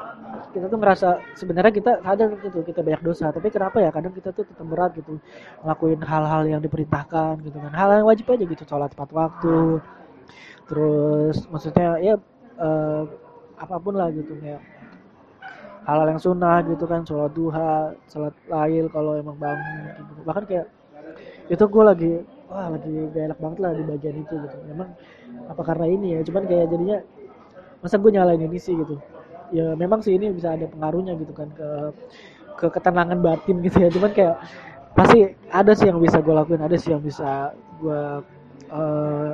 kita 0.53 0.67
tuh 0.69 0.79
ngerasa 0.81 1.09
sebenarnya 1.37 1.73
kita 1.73 1.93
sadar 2.01 2.29
gitu 2.41 2.59
kita 2.65 2.81
banyak 2.81 3.03
dosa 3.05 3.33
tapi 3.33 3.49
kenapa 3.53 3.81
ya 3.81 3.91
kadang 3.93 4.13
kita 4.17 4.33
tuh 4.33 4.45
tetap 4.45 4.65
berat 4.65 4.93
gitu 4.97 5.21
ngelakuin 5.65 6.01
hal-hal 6.01 6.43
yang 6.49 6.61
diperintahkan 6.61 7.41
gitu 7.45 7.57
kan 7.57 7.73
hal 7.73 7.89
yang 8.01 8.09
wajib 8.09 8.29
aja 8.33 8.45
gitu 8.45 8.63
sholat 8.65 8.93
tepat 8.93 9.11
waktu 9.13 9.81
terus 10.69 11.37
maksudnya 11.53 12.01
ya 12.01 12.15
uh, 12.61 13.05
apa 13.61 13.77
pun 13.77 13.95
lah 13.97 14.09
gitu 14.13 14.33
kayak 14.41 14.61
hal-hal 15.83 16.09
yang 16.15 16.21
sunnah 16.23 16.63
gitu 16.63 16.85
kan 16.87 17.03
sholat 17.03 17.33
duha 17.35 17.91
sholat 18.07 18.35
lail 18.47 18.87
kalau 18.91 19.19
emang 19.19 19.35
bangun 19.39 19.91
gitu. 19.99 20.13
Bahkan 20.23 20.45
kayak 20.47 20.67
itu 21.51 21.65
gue 21.67 21.85
lagi 21.85 22.13
wah 22.47 22.69
lagi 22.71 22.93
gak 23.11 23.25
enak 23.33 23.39
banget 23.43 23.59
lah 23.59 23.71
di 23.75 23.83
bagian 23.83 24.17
itu 24.23 24.35
gitu. 24.47 24.57
Memang 24.71 24.89
apa 25.51 25.63
karena 25.67 25.87
ini 25.91 26.07
ya? 26.19 26.21
Cuman 26.23 26.43
kayak 26.47 26.67
jadinya 26.71 26.99
masa 27.83 27.99
gue 27.99 28.11
nyalain 28.15 28.43
ini 28.43 28.59
sih 28.63 28.75
gitu? 28.79 28.95
Ya 29.51 29.75
memang 29.75 30.01
sih 30.01 30.15
ini 30.15 30.31
bisa 30.31 30.55
ada 30.55 30.71
pengaruhnya 30.71 31.19
gitu 31.19 31.35
kan 31.35 31.51
ke 31.51 31.69
ke 32.57 32.67
ketenangan 32.71 33.19
batin 33.19 33.59
gitu 33.67 33.77
ya. 33.83 33.89
Cuman 33.91 34.11
kayak 34.15 34.39
pasti 34.95 35.35
ada 35.51 35.73
sih 35.75 35.91
yang 35.91 35.99
bisa 35.99 36.23
gue 36.23 36.35
lakuin 36.37 36.63
ada 36.63 36.77
sih 36.79 36.95
yang 36.95 37.03
bisa 37.03 37.51
gue 37.83 38.03
uh, 38.71 39.33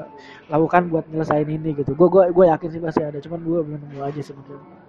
lakukan 0.48 0.88
buat 0.88 1.04
nyelesain 1.12 1.44
ini 1.44 1.76
gitu. 1.76 1.92
Gue 1.92 2.08
gue 2.08 2.32
gue 2.32 2.44
yakin 2.48 2.68
sih 2.72 2.80
pasti 2.80 3.04
ada. 3.04 3.20
Cuman 3.20 3.44
gue 3.44 3.58
belum 3.60 3.80
nemu 3.84 4.00
aja 4.00 4.22
sebetulnya 4.24 4.87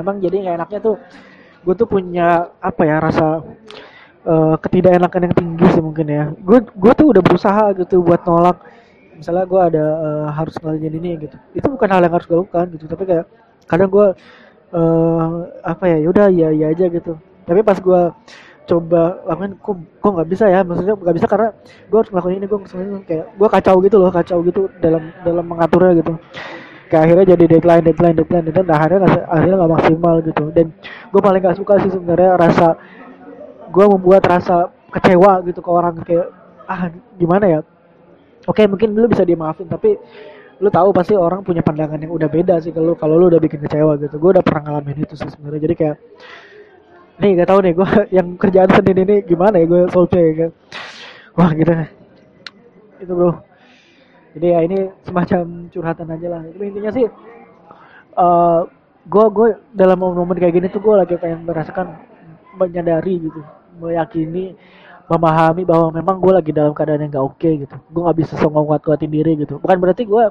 memang 0.00 0.18
jadi 0.22 0.36
nggak 0.42 0.56
enaknya 0.62 0.80
tuh 0.82 0.96
gue 1.64 1.74
tuh 1.74 1.88
punya 1.88 2.52
apa 2.60 2.82
ya 2.84 2.96
rasa 3.00 3.40
uh, 4.28 4.54
ketidakenakan 4.60 5.30
yang 5.30 5.34
tinggi 5.36 5.66
sih 5.72 5.82
mungkin 5.82 6.06
ya. 6.08 6.24
Gue 6.44 6.60
gue 6.60 6.92
tuh 6.92 7.06
udah 7.12 7.22
berusaha 7.24 7.64
gitu 7.80 8.04
buat 8.04 8.20
nolak 8.28 8.60
misalnya 9.14 9.46
gue 9.46 9.60
ada 9.60 9.84
uh, 9.84 10.28
harus 10.34 10.54
ngelakuin 10.60 10.94
ini 11.00 11.10
gitu. 11.28 11.36
Itu 11.56 11.66
bukan 11.72 11.88
hal 11.88 12.02
yang 12.04 12.14
harus 12.14 12.26
gue 12.28 12.36
lakukan 12.36 12.66
gitu 12.76 12.84
tapi 12.90 13.02
kayak 13.08 13.26
kadang 13.64 13.88
gue 13.88 14.06
uh, 14.76 15.28
apa 15.64 15.84
ya 15.88 15.98
yaudah 16.04 16.28
ya 16.28 16.48
ya 16.52 16.66
aja 16.72 16.86
gitu. 16.92 17.16
Tapi 17.44 17.60
pas 17.64 17.78
gue 17.80 18.02
coba 18.64 19.20
lakuin 19.28 19.52
kok 19.60 19.76
kok 19.76 20.10
nggak 20.20 20.28
bisa 20.28 20.44
ya? 20.52 20.60
Maksudnya 20.64 20.94
nggak 21.00 21.16
bisa 21.16 21.26
karena 21.28 21.48
gue 21.88 21.98
harus 21.98 22.10
ngelakuin 22.12 22.36
ini 22.40 22.46
gue 22.48 22.58
kayak 23.08 23.26
gue 23.36 23.48
kacau 23.48 23.76
gitu 23.80 23.96
loh 23.96 24.10
kacau 24.12 24.38
gitu 24.44 24.68
dalam 24.84 25.12
dalam 25.24 25.44
mengaturnya 25.48 26.00
gitu 26.00 26.12
kayak 26.90 27.02
akhirnya 27.08 27.26
jadi 27.36 27.44
deadline 27.56 27.84
deadline 27.84 28.16
deadline 28.16 28.44
deadline. 28.48 28.68
Nah, 28.68 28.76
akhirnya 28.78 28.98
gak, 29.06 29.24
akhirnya 29.30 29.56
nggak 29.60 29.72
maksimal 29.72 30.14
gitu. 30.24 30.44
Dan 30.52 30.66
gue 31.10 31.20
paling 31.22 31.40
gak 31.42 31.58
suka 31.58 31.74
sih 31.82 31.90
sebenarnya 31.92 32.30
rasa 32.36 32.68
gue 33.72 33.86
membuat 33.88 34.22
rasa 34.28 34.70
kecewa 34.92 35.42
gitu 35.48 35.60
ke 35.60 35.70
orang. 35.70 35.94
Kayak 36.04 36.28
ah 36.68 36.88
gimana 37.16 37.44
ya? 37.48 37.60
Oke 38.44 38.68
mungkin 38.68 38.92
lu 38.92 39.08
bisa 39.08 39.24
dimaafin 39.24 39.64
tapi 39.64 39.96
lu 40.60 40.68
tahu 40.70 40.92
pasti 40.94 41.16
orang 41.16 41.40
punya 41.42 41.64
pandangan 41.64 41.98
yang 41.98 42.12
udah 42.12 42.28
beda 42.30 42.60
sih 42.62 42.70
kalau 42.70 42.94
kalau 42.94 43.18
lu 43.18 43.26
udah 43.32 43.40
bikin 43.40 43.60
kecewa 43.64 43.96
gitu. 43.98 44.16
Gue 44.20 44.30
udah 44.36 44.44
pernah 44.44 44.62
ngalamin 44.70 45.04
itu 45.04 45.14
sih 45.16 45.28
sebenarnya. 45.28 45.60
Jadi 45.70 45.74
kayak 45.74 45.96
nih 47.14 47.30
gak 47.40 47.48
tahu 47.50 47.60
nih 47.64 47.72
gue 47.74 47.88
yang 48.16 48.28
kerjaan 48.36 48.70
senin 48.70 48.98
ini 49.08 49.16
gimana 49.24 49.56
ya? 49.60 49.66
Gue 49.66 49.80
solve 49.90 50.14
ya 50.14 50.32
kan 50.46 50.50
wah 51.34 51.50
gitu. 51.56 51.72
Itu 53.02 53.12
bro 53.14 53.53
jadi 54.34 54.46
ya 54.50 54.58
ini 54.66 54.78
semacam 55.06 55.70
curhatan 55.70 56.08
aja 56.10 56.26
lah. 56.26 56.40
Tapi 56.42 56.64
intinya 56.66 56.90
sih 56.90 57.06
uh, 58.18 58.60
gue 59.04 59.24
gue 59.30 59.48
dalam 59.70 59.96
momen-momen 60.00 60.36
kayak 60.40 60.54
gini 60.58 60.66
tuh 60.72 60.82
gue 60.82 60.94
lagi 60.96 61.14
pengen 61.20 61.46
merasakan 61.46 61.94
menyadari 62.58 63.30
gitu 63.30 63.40
meyakini 63.78 64.54
memahami 65.04 65.68
bahwa 65.68 65.92
memang 65.92 66.16
gue 66.16 66.32
lagi 66.32 66.50
dalam 66.54 66.72
keadaan 66.72 67.04
yang 67.04 67.12
gak 67.12 67.26
oke 67.26 67.36
okay, 67.36 67.52
gitu. 67.62 67.76
Gue 67.92 68.02
nggak 68.08 68.18
bisa 68.24 68.34
songong 68.40 68.64
kuat 68.64 68.82
kuatin 68.82 69.12
diri 69.12 69.36
gitu. 69.36 69.60
Bukan 69.60 69.76
berarti 69.76 70.02
gue 70.08 70.24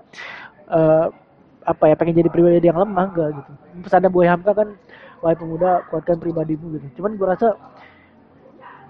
uh, 0.74 1.06
apa 1.64 1.84
ya 1.88 1.96
pengen 1.96 2.20
jadi 2.20 2.30
pribadi 2.34 2.60
yang 2.60 2.82
lemah 2.82 3.08
gak 3.14 3.30
gitu. 3.38 3.52
Pesan 3.86 4.10
Buai 4.10 4.28
Hamka 4.28 4.52
kan 4.52 4.74
wahai 5.22 5.38
pemuda 5.38 5.86
kuatkan 5.94 6.18
pribadimu 6.18 6.74
gitu. 6.76 7.00
Cuman 7.00 7.16
gue 7.16 7.28
rasa 7.30 7.54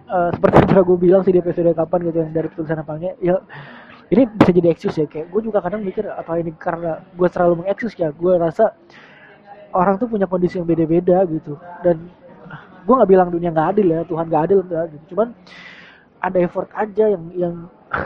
uh, 0.07 0.29
seperti 0.31 0.55
yang 0.71 0.87
gue 0.87 0.97
bilang 0.97 1.21
sih 1.27 1.35
di 1.35 1.39
episode 1.43 1.75
kapan 1.75 1.99
gitu 2.09 2.17
yang 2.23 2.31
dari 2.31 2.47
tulisan 2.55 2.79
apanya 2.79 3.11
ya 3.19 3.43
ini 4.13 4.29
bisa 4.29 4.51
jadi 4.53 4.67
excuse 4.69 4.97
ya 5.01 5.07
kayak 5.09 5.33
gue 5.33 5.41
juga 5.49 5.57
kadang 5.65 5.81
mikir 5.81 6.05
apa 6.05 6.37
ini 6.37 6.53
karena 6.53 7.01
gue 7.17 7.27
terlalu 7.33 7.65
mengeksis 7.65 7.97
ya 7.97 8.13
gue 8.13 8.33
rasa 8.37 8.77
orang 9.73 9.97
tuh 9.97 10.05
punya 10.05 10.29
kondisi 10.29 10.61
yang 10.61 10.69
beda-beda 10.69 11.25
gitu. 11.25 11.57
Dan 11.81 12.13
gue 12.85 12.93
nggak 12.93 13.09
bilang 13.09 13.33
dunia 13.33 13.49
nggak 13.49 13.69
adil 13.73 13.87
ya 13.89 14.01
Tuhan 14.05 14.25
nggak 14.29 14.43
adil 14.45 14.59
enggak 14.61 14.85
gitu 14.91 15.15
cuman 15.15 15.27
ada 16.23 16.37
effort 16.39 16.69
aja 16.77 17.05
yang 17.09 17.23
yang 17.35 17.55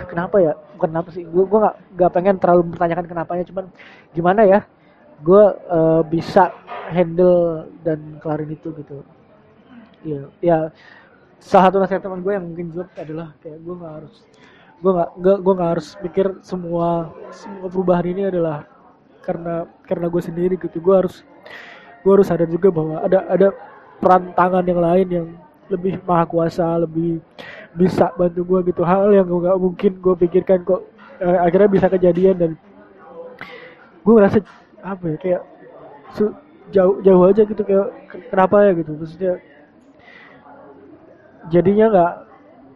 kenapa 0.10 0.38
ya? 0.42 0.54
Bukan 0.78 0.90
kenapa 0.94 1.10
sih 1.12 1.28
gue 1.28 1.44
gue 1.44 1.60
nggak 2.00 2.12
pengen 2.14 2.36
terlalu 2.40 2.72
mempertanyakan 2.72 3.06
kenapanya 3.10 3.44
cuman 3.50 3.66
gimana 4.16 4.42
ya 4.48 4.60
gue 5.22 5.44
uh, 5.68 6.02
bisa 6.08 6.54
handle 6.94 7.68
dan 7.84 8.00
kelarin 8.24 8.54
itu 8.54 8.70
gitu. 8.80 9.04
Ya 10.06 10.22
ya 10.40 10.58
salah 11.42 11.68
satu 11.68 11.78
nasihat 11.84 12.02
teman 12.06 12.24
gue 12.24 12.32
yang 12.32 12.46
mungkin 12.48 12.72
juga 12.72 12.88
adalah 12.96 13.34
kayak 13.44 13.60
gue 13.60 13.76
nggak 13.76 13.94
harus 14.02 14.16
gue 14.78 14.92
nggak 14.94 15.10
gue 15.42 15.54
nggak 15.58 15.72
harus 15.74 15.88
pikir 16.06 16.28
semua 16.46 17.10
semua 17.34 17.66
perubahan 17.66 18.06
ini 18.06 18.30
adalah 18.30 18.70
karena 19.26 19.66
karena 19.84 20.06
gue 20.08 20.22
sendiri 20.22 20.56
gitu. 20.56 20.78
Gue 20.80 20.96
harus 20.96 21.26
gue 22.06 22.12
harus 22.14 22.28
sadar 22.30 22.48
juga 22.48 22.70
bahwa 22.70 23.02
ada 23.02 23.26
ada 23.28 23.48
peran 23.98 24.32
tangan 24.38 24.64
yang 24.64 24.80
lain 24.80 25.08
yang 25.10 25.28
lebih 25.68 26.00
maha 26.08 26.24
kuasa 26.30 26.64
lebih 26.80 27.20
bisa 27.74 28.14
bantu 28.16 28.42
gue 28.46 28.60
gitu. 28.72 28.86
Hal 28.86 29.12
yang 29.12 29.26
gue 29.28 29.40
gak 29.50 29.60
mungkin 29.60 29.92
gue 30.00 30.16
pikirkan 30.28 30.62
kok 30.64 30.82
eh, 31.20 31.38
akhirnya 31.42 31.70
bisa 31.70 31.88
kejadian 31.90 32.36
dan 32.38 32.52
gue 34.06 34.14
ngerasa 34.14 34.40
apa 34.86 35.04
ya 35.12 35.18
kayak 35.20 35.42
jauh 36.72 36.96
jauh 37.04 37.24
aja 37.28 37.42
gitu 37.44 37.62
kayak 37.66 37.88
kenapa 38.30 38.56
ya? 38.64 38.72
gitu. 38.78 38.92
Maksudnya 38.94 39.34
jadinya 41.52 41.86
nggak 41.92 42.14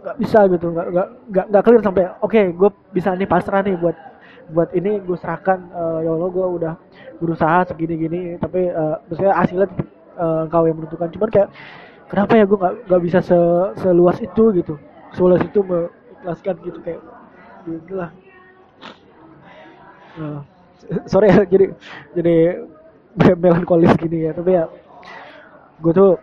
nggak 0.02 0.18
bisa 0.18 0.40
gitu 0.50 0.66
nggak 0.74 0.88
nggak 0.92 1.08
nggak 1.30 1.46
nggak 1.54 1.64
clear 1.64 1.82
sampai 1.86 2.04
oke 2.10 2.18
okay, 2.26 2.46
gue 2.50 2.70
bisa 2.90 3.14
nih 3.14 3.30
pasrah 3.30 3.62
nih 3.62 3.78
buat 3.78 3.98
buat 4.52 4.70
ini 4.74 5.00
gue 5.06 5.18
serahkan 5.18 5.60
uh, 5.72 6.00
ya 6.04 6.12
Allah 6.12 6.30
gue 6.34 6.46
udah 6.60 6.74
berusaha 7.22 7.70
segini 7.70 7.96
gini 7.96 8.20
tapi 8.42 8.68
uh, 8.68 8.98
maksudnya 9.08 9.34
hasilnya 9.38 9.68
uh, 10.18 10.44
kau 10.52 10.66
yang 10.68 10.76
menentukan. 10.76 11.08
Cuman 11.14 11.30
kayak 11.32 11.50
kenapa 12.12 12.34
ya 12.36 12.44
gue 12.44 12.58
nggak 12.60 12.76
nggak 12.92 13.02
bisa 13.08 13.20
se 13.24 13.38
seluas 13.80 14.18
itu 14.20 14.44
gitu 14.52 14.76
seluas 15.16 15.40
itu 15.40 15.60
mengikhlaskan 15.64 16.56
gitu 16.68 16.80
kayak 16.84 17.00
gitu 17.64 17.94
lah 17.96 18.12
uh, 20.20 20.40
sorry 21.08 21.32
ya 21.32 21.48
jadi 21.54 21.66
jadi 22.12 22.36
melankolis 23.44 23.96
gini 23.96 24.28
ya 24.28 24.36
tapi 24.36 24.60
ya 24.60 24.68
gue 25.80 25.94
tuh 25.96 26.20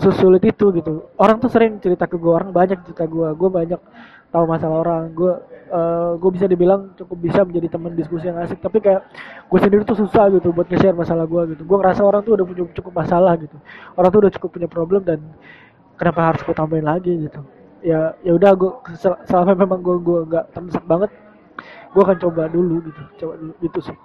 sesulit 0.00 0.42
itu 0.44 0.70
gitu. 0.74 1.08
Orang 1.18 1.38
tuh 1.42 1.50
sering 1.50 1.78
cerita 1.82 2.04
ke 2.06 2.16
gue 2.18 2.32
orang 2.32 2.50
banyak 2.50 2.80
cerita 2.86 3.04
gue 3.04 3.28
gue 3.34 3.50
banyak 3.50 3.80
tahu 4.30 4.44
masalah 4.48 4.76
orang. 4.82 5.02
Gue 5.14 5.32
uh, 5.70 6.18
gue 6.18 6.30
bisa 6.34 6.46
dibilang 6.50 6.94
cukup 6.98 7.18
bisa 7.20 7.40
menjadi 7.46 7.68
teman 7.74 7.92
diskusi 7.94 8.28
yang 8.28 8.38
asik. 8.42 8.58
Tapi 8.62 8.78
kayak 8.82 9.02
gue 9.48 9.58
sendiri 9.60 9.82
tuh 9.86 9.98
susah 9.98 10.30
gitu 10.34 10.50
buat 10.50 10.66
nge-share 10.66 10.96
masalah 10.96 11.24
gue 11.28 11.56
gitu. 11.56 11.62
Gue 11.66 11.76
ngerasa 11.80 12.02
orang 12.02 12.20
tuh 12.24 12.32
udah 12.38 12.44
punya 12.46 12.64
cukup 12.74 12.92
masalah 12.94 13.32
gitu. 13.38 13.56
Orang 13.94 14.10
tuh 14.10 14.20
udah 14.26 14.32
cukup 14.38 14.48
punya 14.54 14.68
problem 14.68 15.00
dan 15.04 15.20
kenapa 16.00 16.20
harus 16.34 16.40
gue 16.42 16.54
tambahin 16.54 16.86
lagi 16.86 17.12
gitu. 17.30 17.40
Ya 17.84 18.16
ya 18.24 18.32
udah 18.34 18.50
gue 18.56 18.70
sel 18.96 19.14
selama 19.28 19.52
memang 19.54 19.80
gue 19.84 19.96
gue 20.00 20.20
nggak 20.28 20.44
banget 20.88 21.10
gue 21.94 22.02
akan 22.02 22.18
coba 22.18 22.48
dulu 22.48 22.84
gitu. 22.86 23.02
Coba 23.20 23.34
dulu 23.38 23.52
gitu 23.60 23.80
sih 23.92 23.96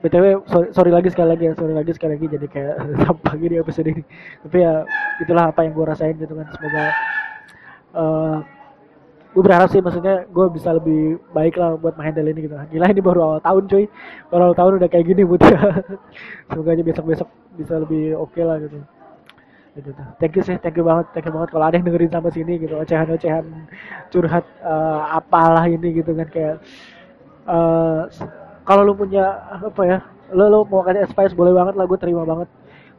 btw 0.00 0.40
sorry, 0.48 0.68
sorry 0.72 0.90
lagi 0.92 1.12
sekali 1.12 1.28
lagi 1.36 1.44
ya 1.48 1.52
sorry 1.52 1.76
lagi 1.76 1.92
sekali 1.92 2.16
lagi 2.16 2.26
jadi 2.32 2.46
kayak 2.48 2.74
sampah 3.04 3.34
gini 3.36 3.54
episode 3.60 3.88
ini. 3.92 4.02
Tapi 4.44 4.56
ya 4.64 4.84
itulah 5.20 5.52
apa 5.52 5.60
yang 5.64 5.72
gue 5.76 5.84
rasain 5.84 6.16
gitu 6.16 6.32
kan 6.32 6.46
semoga 6.56 6.84
uh, 7.94 8.36
gue 9.30 9.42
berharap 9.46 9.68
sih 9.70 9.78
maksudnya 9.78 10.26
gue 10.26 10.46
bisa 10.50 10.74
lebih 10.74 11.22
baik 11.30 11.54
lah 11.54 11.76
buat 11.78 11.94
menghandle 11.94 12.32
ini 12.32 12.48
gitu. 12.48 12.56
Gila 12.56 12.86
ini 12.90 13.00
baru 13.04 13.20
awal 13.22 13.40
tahun 13.44 13.62
cuy. 13.68 13.84
Baru 14.32 14.42
awal 14.50 14.56
tahun 14.56 14.72
udah 14.82 14.88
kayak 14.90 15.06
gini 15.06 15.22
buat 15.22 15.40
semoga 16.50 16.70
aja 16.74 16.82
besok 16.82 17.04
besok 17.06 17.28
bisa 17.54 17.74
lebih 17.78 18.16
oke 18.16 18.34
okay 18.34 18.42
lah 18.42 18.56
gitu. 18.58 18.80
Gitu. 19.70 19.90
Thank 20.18 20.34
you 20.34 20.42
sih 20.42 20.56
thank 20.58 20.74
you 20.74 20.82
banget 20.82 21.12
thank 21.14 21.28
you 21.28 21.34
banget. 21.36 21.52
Kalau 21.52 21.64
ada 21.68 21.76
yang 21.78 21.86
dengerin 21.86 22.10
sampai 22.10 22.32
sini 22.34 22.58
gitu 22.58 22.74
ocehan-ocehan 22.74 23.44
curhat 24.10 24.48
uh, 24.64 25.14
apalah 25.14 25.68
ini 25.70 26.02
gitu 26.02 26.10
kan 26.16 26.26
kayak 26.26 26.56
uh, 27.46 28.10
kalau 28.70 28.86
lu 28.86 28.94
punya 28.94 29.50
apa 29.50 29.82
ya 29.82 29.98
lu, 30.30 30.46
lu 30.46 30.62
mau 30.70 30.86
kasih 30.86 31.02
advice 31.02 31.34
boleh 31.34 31.50
banget 31.50 31.74
lah 31.74 31.90
gue 31.90 31.98
terima 31.98 32.22
banget. 32.22 32.46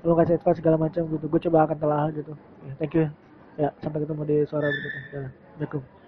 Lu 0.03 0.19
kasih 0.19 0.35
advice 0.35 0.59
segala 0.59 0.75
macam 0.75 1.07
gitu 1.07 1.25
gue 1.31 1.41
coba 1.47 1.63
akan 1.63 1.77
telah 1.79 2.11
gitu. 2.11 2.35
Ya, 2.67 2.73
thank 2.75 2.91
you 2.91 3.07
ya. 3.55 3.71
Sampai 3.79 4.03
ketemu 4.03 4.27
di 4.27 4.37
suara 4.51 4.67
berikutnya. 4.67 4.99
Ya, 4.99 5.23
assalamualaikum 5.31 6.00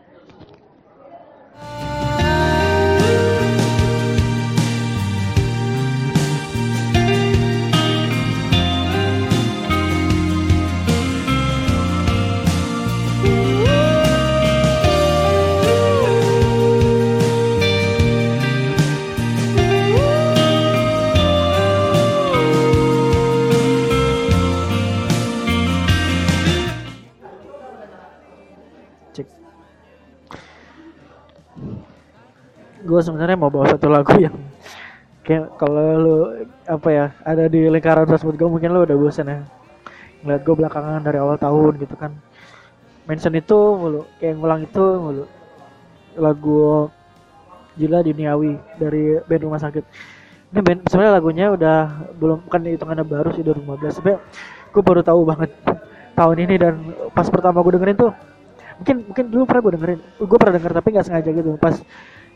gue 32.94 33.02
sebenarnya 33.02 33.34
mau 33.34 33.50
bawa 33.50 33.74
satu 33.74 33.90
lagu 33.90 34.14
yang 34.22 34.38
kayak 35.26 35.58
kalau 35.58 35.86
lu 35.98 36.18
apa 36.70 36.90
ya 36.94 37.06
ada 37.26 37.50
di 37.50 37.66
lingkaran 37.66 38.06
sosmed 38.06 38.38
gue 38.38 38.46
mungkin 38.46 38.70
lu 38.70 38.86
udah 38.86 38.94
bosan 38.94 39.34
ya. 39.34 39.42
Ngeliat 40.22 40.42
gue 40.46 40.56
belakangan 40.56 41.02
dari 41.02 41.18
awal 41.18 41.42
tahun 41.42 41.82
gitu 41.82 41.96
kan. 41.98 42.14
Mention 43.10 43.34
itu 43.34 43.58
mulu 43.58 44.06
kayak 44.22 44.36
ngulang 44.38 44.62
itu 44.62 44.84
mulu. 45.00 45.26
Lagu 46.22 46.92
Jila 47.74 48.06
Duniawi 48.06 48.54
dari 48.78 49.18
band 49.26 49.42
Rumah 49.50 49.62
Sakit. 49.64 49.84
Ini 50.54 50.62
band 50.62 50.80
sebenarnya 50.86 51.14
lagunya 51.18 51.46
udah 51.50 51.78
belum 52.14 52.46
kan 52.46 52.62
hitungannya 52.62 53.02
baru 53.02 53.34
sih 53.34 53.42
2015 53.42 54.00
tapi 54.06 54.14
gue 54.70 54.84
baru 54.86 55.02
tahu 55.02 55.26
banget 55.26 55.50
tahun 56.14 56.38
ini 56.46 56.56
dan 56.62 56.74
pas 57.10 57.26
pertama 57.26 57.66
gue 57.66 57.74
dengerin 57.74 57.98
tuh 57.98 58.14
mungkin 58.78 58.96
mungkin 59.10 59.26
dulu 59.34 59.44
pernah 59.50 59.62
gue 59.66 59.74
dengerin 59.82 60.00
gue 60.22 60.38
pernah 60.38 60.54
denger 60.54 60.72
tapi 60.78 60.88
nggak 60.94 61.06
sengaja 61.10 61.30
gitu. 61.34 61.50
Pas 61.58 61.76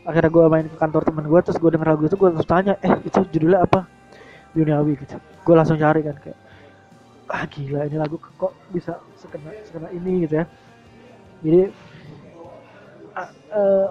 akhirnya 0.08 0.32
gue 0.32 0.44
main 0.48 0.66
ke 0.66 0.76
kantor 0.80 1.02
temen 1.04 1.28
gue 1.28 1.40
terus 1.44 1.58
gue 1.60 1.70
denger 1.70 1.88
lagu 1.92 2.02
itu 2.08 2.16
gue 2.16 2.30
terus 2.32 2.48
tanya 2.48 2.74
eh 2.80 2.96
itu 3.04 3.20
judulnya 3.28 3.60
apa? 3.68 3.84
Duniawi 4.56 4.96
gitu. 5.04 5.20
Gue 5.44 5.54
langsung 5.54 5.76
cari 5.76 6.00
kan 6.00 6.16
kayak 6.16 6.38
ah 7.28 7.44
gila 7.44 7.84
ini 7.84 8.00
lagu 8.00 8.16
kok 8.16 8.56
bisa 8.72 8.96
sekena 9.20 9.52
sekena 9.68 9.92
ini 9.92 10.24
gitu 10.24 10.40
ya. 10.40 10.44
Jadi 11.44 11.60
uh, 13.12 13.30
uh, 13.52 13.86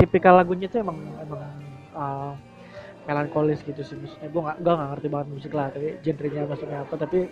tipikal 0.00 0.40
lagunya 0.40 0.64
itu 0.64 0.80
emang 0.80 0.96
emang 1.20 1.44
uh, 1.92 2.32
melankolis 3.04 3.60
gitu 3.68 3.84
sih. 3.84 4.00
Maksudnya 4.00 4.32
gue 4.32 4.42
gak, 4.48 4.56
gak 4.64 4.88
ngerti 4.96 5.08
banget 5.12 5.28
musik 5.28 5.52
lah 5.52 5.68
tapi 5.68 6.00
genrenya 6.00 6.48
maksudnya 6.48 6.88
apa. 6.88 6.94
Tapi 6.96 7.28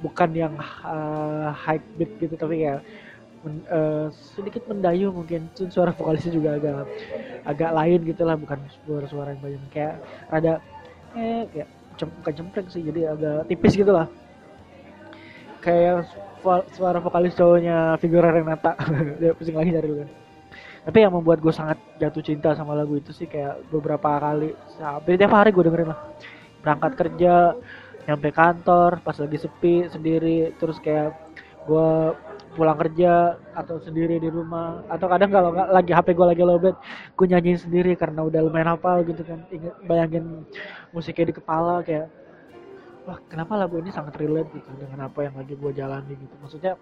bukan 0.00 0.30
yang 0.32 0.54
uh, 0.84 1.52
high 1.52 1.80
beat 2.00 2.16
gitu 2.16 2.40
tapi 2.40 2.64
ya 2.64 2.80
men, 3.46 3.62
uh, 3.70 4.10
sedikit 4.34 4.66
mendayu 4.66 5.14
mungkin. 5.14 5.46
Suara 5.70 5.94
vokalisnya 5.94 6.34
juga 6.34 6.58
agak 6.58 6.90
agak 7.46 7.70
lain 7.70 8.00
gitu 8.02 8.22
lah 8.26 8.34
bukan 8.34 8.58
suara-suara 8.82 9.38
yang 9.38 9.42
banyak. 9.42 9.62
Kayak 9.70 10.02
ada 10.34 10.58
eh 11.14 11.46
kayak 11.54 11.68
cem, 11.94 12.10
bukan 12.20 12.34
cempreng 12.34 12.68
sih 12.68 12.82
jadi 12.82 13.14
agak 13.14 13.46
tipis 13.46 13.78
gitu 13.78 13.94
lah. 13.94 14.10
Kayak 15.62 16.10
suara 16.74 16.98
vokalis 16.98 17.38
cowoknya 17.38 17.94
Figura 18.02 18.34
Renata. 18.34 18.74
Dia 19.22 19.32
pusing 19.38 19.54
lagi 19.54 19.70
dari 19.70 19.86
lu 19.86 20.02
kan. 20.02 20.10
Tapi 20.86 21.02
yang 21.02 21.18
membuat 21.18 21.42
gue 21.42 21.50
sangat 21.50 21.78
jatuh 21.98 22.22
cinta 22.22 22.54
sama 22.54 22.74
lagu 22.78 22.94
itu 22.94 23.10
sih 23.10 23.26
kayak 23.26 23.58
beberapa 23.74 24.06
kali 24.22 24.54
sampai 24.78 25.18
tiap 25.18 25.34
hari 25.34 25.50
gue 25.50 25.66
dengerin 25.66 25.90
lah. 25.90 25.98
Berangkat 26.62 26.92
kerja 26.94 27.58
nyampe 28.06 28.30
kantor 28.30 29.02
pas 29.02 29.18
lagi 29.18 29.34
sepi 29.34 29.90
sendiri 29.90 30.54
terus 30.62 30.78
kayak 30.78 31.10
gue 31.66 31.90
pulang 32.56 32.80
kerja 32.80 33.36
atau 33.52 33.76
sendiri 33.78 34.16
di 34.16 34.32
rumah. 34.32 34.80
Atau 34.88 35.06
kadang 35.06 35.28
kalau 35.28 35.52
nggak 35.52 35.68
lagi 35.70 35.92
HP 35.92 36.16
gue 36.16 36.26
lagi 36.26 36.42
lobet 36.42 36.74
gue 37.12 37.26
nyanyiin 37.28 37.60
sendiri 37.60 37.92
karena 37.94 38.24
udah 38.24 38.40
lumayan 38.40 38.72
hafal 38.72 39.04
gitu 39.04 39.20
kan. 39.22 39.44
Inget 39.52 39.76
bayangin 39.84 40.48
musiknya 40.96 41.30
di 41.30 41.34
kepala 41.36 41.84
kayak 41.84 42.08
wah 43.04 43.20
kenapa 43.28 43.54
lagu 43.60 43.78
ini 43.78 43.92
sangat 43.92 44.16
relate 44.18 44.50
gitu 44.56 44.72
dengan 44.80 45.06
apa 45.06 45.28
yang 45.28 45.36
lagi 45.36 45.54
gue 45.54 45.70
jalani 45.76 46.14
gitu. 46.16 46.34
Maksudnya 46.40 46.74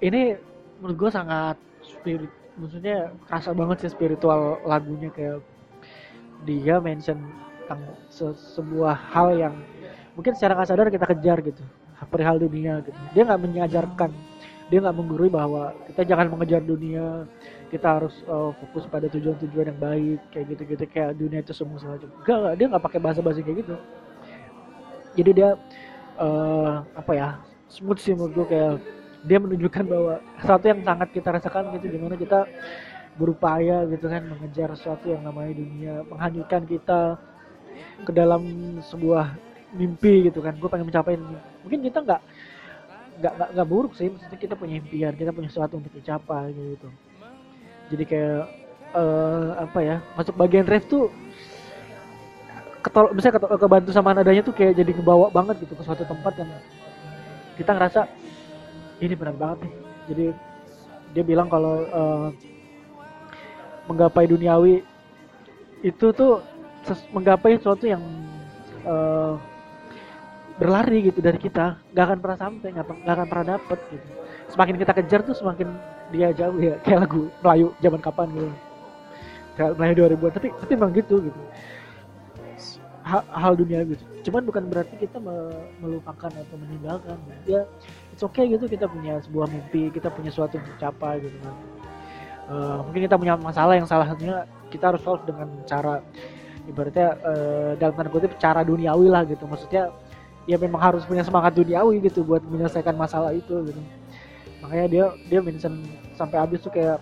ini 0.00 0.40
menurut 0.80 0.96
gue 0.96 1.10
sangat 1.12 1.56
spirit 1.84 2.32
maksudnya 2.56 3.12
kerasa 3.28 3.52
banget 3.52 3.86
sih 3.86 3.90
spiritual 3.92 4.60
lagunya 4.64 5.12
kayak 5.12 5.44
dia 6.48 6.80
mention 6.80 7.20
tentang 7.70 7.86
se 8.10 8.26
sebuah 8.58 8.96
hal 9.14 9.28
yang 9.38 9.54
mungkin 10.18 10.34
secara 10.34 10.58
nggak 10.58 10.68
sadar 10.68 10.90
kita 10.90 11.06
kejar 11.06 11.38
gitu 11.44 11.62
perihal 12.08 12.40
dunia 12.40 12.80
gitu. 12.80 12.96
Dia 13.12 13.22
nggak 13.28 13.40
mengajarkan. 13.40 14.10
Dia 14.70 14.78
nggak 14.80 14.96
menggurui 14.96 15.28
bahwa 15.28 15.74
kita 15.90 16.06
jangan 16.06 16.30
mengejar 16.30 16.62
dunia 16.62 17.26
kita 17.70 17.86
harus 17.86 18.14
uh, 18.26 18.50
fokus 18.58 18.86
pada 18.90 19.06
tujuan-tujuan 19.06 19.70
yang 19.70 19.80
baik 19.80 20.18
kayak 20.34 20.46
gitu-gitu 20.54 20.84
kayak 20.90 21.14
dunia 21.14 21.38
itu 21.38 21.54
semua 21.54 21.78
semacam 21.78 22.10
enggak 22.10 22.52
dia 22.58 22.66
nggak 22.66 22.84
pakai 22.86 23.00
bahasa-bahasa 23.02 23.40
kayak 23.46 23.58
gitu. 23.62 23.74
Jadi 25.14 25.30
dia 25.42 25.50
uh, 26.18 26.82
apa 26.94 27.12
ya 27.14 27.28
smooth 27.70 27.98
sih 28.02 28.14
menurut 28.14 28.34
gue 28.34 28.46
kayak 28.50 28.74
dia 29.24 29.38
menunjukkan 29.38 29.84
bahwa 29.86 30.14
sesuatu 30.42 30.64
yang 30.66 30.80
sangat 30.82 31.08
kita 31.14 31.28
rasakan 31.30 31.62
gitu 31.78 31.86
di 31.92 31.98
mana 31.98 32.14
kita 32.18 32.40
berupaya 33.18 33.84
gitu 33.90 34.06
kan 34.06 34.22
mengejar 34.26 34.72
sesuatu 34.74 35.12
yang 35.12 35.22
namanya 35.22 35.52
dunia 35.54 35.94
menghanyutkan 36.08 36.62
kita 36.64 37.20
ke 38.02 38.10
dalam 38.10 38.42
sebuah 38.80 39.36
mimpi 39.74 40.30
gitu 40.30 40.40
kan. 40.42 40.56
Gue 40.58 40.68
pengen 40.70 40.88
mencapai 40.88 41.14
mungkin 41.62 41.80
kita 41.84 41.98
nggak 42.02 42.20
nggak 43.20 43.34
nggak 43.54 43.68
buruk 43.68 43.92
sih. 43.94 44.08
Maksudnya 44.10 44.38
kita 44.38 44.54
punya 44.56 44.80
impian 44.80 45.12
kita 45.14 45.30
punya 45.30 45.48
sesuatu 45.50 45.78
untuk 45.78 45.92
dicapai 45.94 46.54
gitu. 46.54 46.88
Jadi 47.90 48.04
kayak 48.06 48.42
uh, 48.94 49.58
apa 49.58 49.78
ya 49.82 49.96
masuk 50.14 50.34
bagian 50.38 50.66
ref 50.66 50.86
tuh 50.86 51.10
ketol 52.80 53.12
misalnya 53.12 53.36
ketol, 53.38 53.58
kebantu 53.60 53.90
sama 53.92 54.16
nadanya 54.16 54.42
tuh 54.46 54.54
kayak 54.56 54.78
jadi 54.78 54.92
kebawa 54.96 55.28
banget 55.28 55.60
gitu 55.62 55.76
ke 55.76 55.82
suatu 55.84 56.06
tempat 56.08 56.32
yang 56.40 56.50
kita 57.60 57.76
ngerasa 57.76 58.08
ini 59.04 59.14
benar 59.16 59.36
banget 59.36 59.68
nih. 59.68 59.72
Jadi 60.10 60.24
dia 61.10 61.24
bilang 61.26 61.48
kalau 61.50 61.84
uh, 61.90 62.28
menggapai 63.90 64.30
duniawi 64.30 64.86
itu 65.82 66.06
tuh 66.14 66.40
menggapai 67.12 67.58
sesuatu 67.58 67.84
yang 67.84 68.00
uh, 68.86 69.36
berlari 70.60 71.08
gitu 71.08 71.24
dari 71.24 71.40
kita. 71.40 71.80
Nggak 71.96 72.04
akan 72.04 72.18
pernah 72.20 72.38
sampai 72.38 72.68
nggak 72.76 73.14
akan 73.16 73.28
pernah 73.32 73.46
dapet 73.56 73.78
gitu. 73.88 74.08
Semakin 74.52 74.74
kita 74.76 74.92
kejar 74.92 75.20
tuh 75.24 75.32
semakin 75.32 75.68
dia 76.12 76.28
jauh 76.36 76.60
ya. 76.60 76.76
Kayak 76.84 77.08
lagu 77.08 77.32
Melayu 77.40 77.66
zaman 77.80 78.00
kapan 78.04 78.28
gitu. 78.36 78.48
Kayak 79.56 79.72
Melayu 79.80 79.94
2000 80.20 80.36
tapi 80.36 80.46
tapi 80.52 80.72
emang 80.76 80.92
gitu 80.92 81.16
gitu. 81.24 81.40
Hal, 83.00 83.24
hal 83.32 83.52
dunia 83.56 83.80
gitu. 83.88 84.04
Cuman 84.28 84.44
bukan 84.44 84.68
berarti 84.68 84.94
kita 85.00 85.16
melupakan 85.80 86.30
atau 86.30 86.56
meninggalkan. 86.60 87.16
Ya 87.48 87.64
it's 88.12 88.20
okay 88.20 88.44
gitu 88.52 88.68
kita 88.68 88.84
punya 88.84 89.16
sebuah 89.24 89.48
mimpi 89.48 89.88
kita 89.88 90.12
punya 90.12 90.28
sesuatu 90.28 90.60
untuk 90.60 90.76
capai 90.76 91.24
gitu 91.24 91.40
kan. 91.40 91.56
Uh, 92.50 92.78
mungkin 92.84 93.08
kita 93.08 93.16
punya 93.16 93.34
masalah 93.40 93.78
yang 93.78 93.88
salah 93.88 94.04
satunya 94.10 94.44
kita 94.68 94.92
harus 94.92 95.00
solve 95.06 95.22
dengan 95.22 95.48
cara 95.64 96.02
ibaratnya 96.66 97.08
uh, 97.22 97.72
dalam 97.78 97.94
tanda 97.94 98.10
kutip 98.10 98.34
cara 98.36 98.60
duniawi 98.60 99.08
lah 99.08 99.22
gitu. 99.24 99.48
Maksudnya 99.48 99.88
ya 100.50 100.58
memang 100.58 100.82
harus 100.82 101.06
punya 101.06 101.22
semangat 101.22 101.54
duniawi 101.54 102.02
gitu 102.02 102.26
buat 102.26 102.42
menyelesaikan 102.42 102.98
masalah 102.98 103.30
itu 103.30 103.54
gitu. 103.70 103.80
Makanya 104.66 104.86
dia 104.90 105.04
dia 105.30 105.40
mention 105.40 105.86
sampai 106.18 106.42
habis 106.42 106.58
tuh 106.58 106.74
kayak 106.74 106.98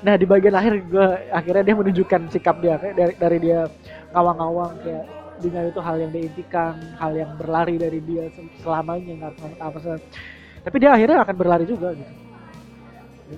nah 0.00 0.16
di 0.16 0.24
bagian 0.24 0.56
akhir 0.56 0.80
gue 0.88 1.06
akhirnya 1.28 1.60
dia 1.60 1.76
menunjukkan 1.76 2.20
sikap 2.32 2.56
dia 2.64 2.80
kayak 2.80 2.96
dari, 2.96 3.14
dari 3.20 3.38
dia 3.44 3.68
ngawang-ngawang 4.16 4.72
kayak 4.80 5.04
dunia 5.44 5.60
itu 5.68 5.80
hal 5.84 5.96
yang 6.00 6.12
diintikan 6.12 6.72
hal 6.96 7.12
yang 7.12 7.36
berlari 7.36 7.76
dari 7.76 8.00
dia 8.00 8.32
selamanya 8.64 9.28
nggak 9.28 9.32
apa 9.60 9.76
apa 9.76 10.00
tapi 10.64 10.76
dia 10.80 10.96
akhirnya 10.96 11.20
akan 11.20 11.36
berlari 11.36 11.64
juga 11.68 11.92
gitu. 11.92 12.12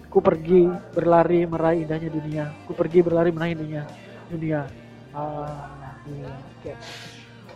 Ku 0.09 0.25
pergi 0.25 0.71
berlari 0.95 1.45
meraih 1.45 1.83
indahnya 1.83 2.11
dunia 2.15 2.45
ku 2.63 2.79
pergi 2.79 3.03
berlari 3.03 3.35
meraih 3.35 3.59
indahnya 3.59 3.83
dunia. 4.31 4.61
Ah 5.11 5.99
iya. 6.07 6.31
kayak 6.63 6.79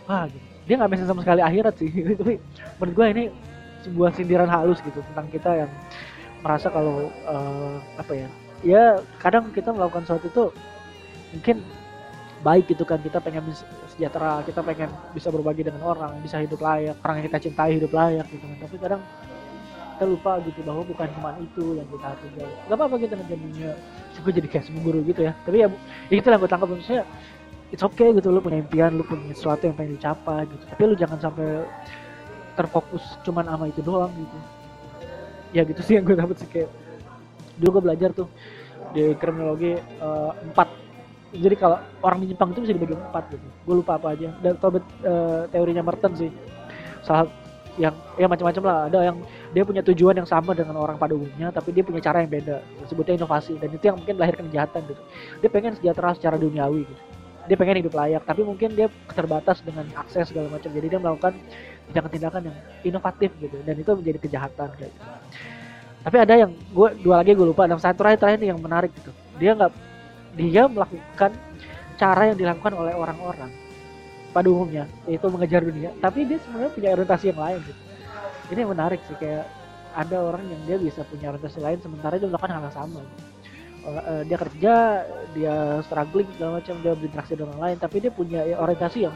wah 0.03 0.27
gitu 0.27 0.46
dia 0.67 0.75
nggak 0.75 0.91
mention 0.91 1.07
sama 1.07 1.23
sekali 1.23 1.41
akhirat 1.41 1.73
sih. 1.79 1.89
Tapi 2.19 2.35
menurut 2.77 2.93
gue 2.93 3.07
ini 3.15 3.23
sebuah 3.87 4.09
sindiran 4.13 4.51
halus 4.51 4.83
gitu 4.83 4.99
tentang 5.13 5.27
kita 5.31 5.65
yang 5.65 5.71
merasa 6.43 6.67
kalau 6.67 7.07
uh, 7.25 7.79
apa 7.97 8.13
ya 8.13 8.27
ya 8.61 8.83
kadang 9.21 9.49
kita 9.55 9.71
melakukan 9.71 10.03
sesuatu 10.05 10.27
itu 10.27 10.43
mungkin 11.33 11.57
baik 12.45 12.69
gitu 12.69 12.85
kan 12.85 13.01
kita 13.01 13.17
pengen 13.17 13.49
sejahtera 13.89 14.45
kita 14.45 14.61
pengen 14.61 14.89
bisa 15.13 15.33
berbagi 15.33 15.65
dengan 15.65 15.81
orang 15.81 16.13
bisa 16.21 16.37
hidup 16.37 16.61
layak 16.61 16.93
orang 17.01 17.21
yang 17.21 17.25
kita 17.33 17.39
cintai 17.49 17.81
hidup 17.81 17.91
layak 17.95 18.25
gitu 18.29 18.43
kan. 18.45 18.57
Tapi 18.61 18.75
kadang 18.77 19.01
kita 19.97 20.05
lupa 20.05 20.37
gitu 20.45 20.61
bahwa 20.61 20.85
bukan 20.85 21.07
cuma 21.17 21.29
itu 21.41 21.63
yang 21.73 21.87
kita 21.89 22.05
harus 22.05 22.21
jaga. 22.37 22.45
Gak 22.69 22.77
apa-apa 22.77 22.95
kita 23.01 23.13
jadinya 23.25 23.71
gue 24.17 24.33
jadi 24.33 24.47
kayak 24.49 24.65
guru 24.85 24.99
gitu 25.09 25.21
ya. 25.25 25.33
Tapi 25.41 25.57
ya, 25.65 25.67
ya 26.13 26.15
itu 26.21 26.27
yang 26.29 26.37
gue 26.37 26.49
tangkap. 26.49 26.69
Maksudnya 26.69 27.03
it's 27.71 27.83
okay 27.83 28.15
gitu 28.15 28.31
lu 28.31 28.39
punya 28.39 28.63
impian 28.63 28.95
lu 28.95 29.03
punya 29.03 29.35
sesuatu 29.35 29.67
yang 29.67 29.75
pengen 29.75 29.99
dicapai 29.99 30.47
gitu. 30.47 30.63
Tapi 30.71 30.81
lu 30.87 30.95
jangan 30.95 31.19
sampai 31.19 31.67
terfokus 32.55 33.03
cuman 33.27 33.45
sama 33.47 33.65
itu 33.67 33.81
doang 33.83 34.11
gitu. 34.15 34.37
Ya 35.51 35.61
gitu 35.67 35.81
sih 35.83 35.93
yang 35.99 36.05
gue 36.07 36.15
dapat 36.15 36.35
sih 36.39 36.47
kayak 36.47 36.71
dulu 37.59 37.79
gue 37.79 37.83
belajar 37.91 38.09
tuh 38.15 38.27
di 38.95 39.11
kriminologi 39.19 39.75
uh, 39.99 40.31
empat. 40.51 40.67
Jadi 41.35 41.55
kalau 41.59 41.77
orang 41.99 42.23
menyimpang 42.23 42.55
itu 42.55 42.59
bisa 42.63 42.73
dibagi 42.73 42.95
empat 42.95 43.23
gitu. 43.35 43.47
Gue 43.67 43.75
lupa 43.83 43.99
apa 43.99 44.15
aja. 44.15 44.31
Dan 44.39 44.55
tau 44.63 44.71
uh, 44.71 45.43
teorinya 45.51 45.83
Merton 45.83 46.15
sih. 46.15 46.31
Salah 47.03 47.27
yang 47.75 47.93
ya 48.15 48.31
macam-macam 48.31 48.63
lah. 48.63 48.79
Ada 48.87 48.99
yang 49.11 49.17
dia 49.51 49.63
punya 49.67 49.83
tujuan 49.83 50.15
yang 50.15 50.29
sama 50.29 50.55
dengan 50.55 50.79
orang 50.79 50.95
pada 50.95 51.13
umumnya 51.13 51.51
tapi 51.51 51.75
dia 51.75 51.83
punya 51.83 51.99
cara 51.99 52.23
yang 52.23 52.31
beda. 52.31 52.63
Disebutnya 52.87 53.19
inovasi. 53.19 53.59
Dan 53.59 53.75
itu 53.75 53.83
yang 53.91 53.99
mungkin 53.99 54.15
melahirkan 54.15 54.47
kejahatan 54.47 54.81
gitu. 54.87 55.03
Dia 55.43 55.49
pengen 55.51 55.75
sejahtera 55.75 56.15
secara 56.15 56.39
duniawi 56.39 56.87
gitu 56.87 57.16
dia 57.47 57.55
pengen 57.55 57.79
hidup 57.79 57.95
layak 57.95 58.21
tapi 58.27 58.43
mungkin 58.43 58.75
dia 58.75 58.91
terbatas 59.15 59.63
dengan 59.63 59.87
akses 59.95 60.29
segala 60.29 60.51
macam. 60.51 60.69
Jadi 60.69 60.87
dia 60.91 60.99
melakukan 60.99 61.33
tindakan-tindakan 61.89 62.41
yang 62.51 62.57
inovatif 62.83 63.31
gitu 63.39 63.57
dan 63.63 63.75
itu 63.79 63.91
menjadi 63.95 64.19
kejahatan 64.19 64.69
kayak 64.75 64.91
gitu. 64.91 65.07
Tapi 66.03 66.17
ada 66.19 66.33
yang 66.35 66.51
gue 66.53 66.89
dua 67.01 67.23
lagi 67.23 67.31
gue 67.35 67.47
lupa 67.47 67.67
dan 67.67 67.79
satu 67.79 68.03
terakhir 68.03 68.19
terakhir 68.19 68.39
yang 68.43 68.59
menarik 68.59 68.91
gitu. 68.93 69.11
Dia 69.39 69.55
nggak 69.55 69.71
dia 70.37 70.63
melakukan 70.67 71.31
cara 71.97 72.21
yang 72.29 72.37
dilakukan 72.37 72.73
oleh 72.77 72.93
orang-orang 72.93 73.49
pada 74.35 74.47
umumnya 74.51 74.85
yaitu 75.07 75.27
mengejar 75.31 75.63
dunia. 75.63 75.95
Tapi 76.03 76.27
dia 76.27 76.37
sebenarnya 76.43 76.71
punya 76.75 76.89
orientasi 76.93 77.25
yang 77.31 77.39
lain 77.39 77.59
gitu. 77.63 77.81
Ini 78.51 78.59
yang 78.63 78.71
menarik 78.75 78.99
sih 79.07 79.15
kayak 79.15 79.47
ada 79.97 80.17
orang 80.21 80.45
yang 80.45 80.61
dia 80.67 80.77
bisa 80.77 81.01
punya 81.07 81.33
orientasi 81.33 81.57
lain 81.57 81.79
sementara 81.81 82.21
dia 82.21 82.29
melakukan 82.29 82.53
hal 82.53 82.63
yang 82.69 82.75
sama 82.75 83.01
uh, 83.87 84.21
dia 84.27 84.37
kerja 84.37 84.73
dia 85.31 85.55
struggling 85.87 86.27
segala 86.35 86.59
macam 86.59 86.75
dia 86.83 86.93
berinteraksi 86.93 87.33
dengan 87.33 87.55
orang 87.55 87.63
lain 87.71 87.77
tapi 87.79 87.95
dia 88.03 88.11
punya 88.11 88.39
ya, 88.43 88.55
orientasi 88.59 89.07
yang 89.07 89.15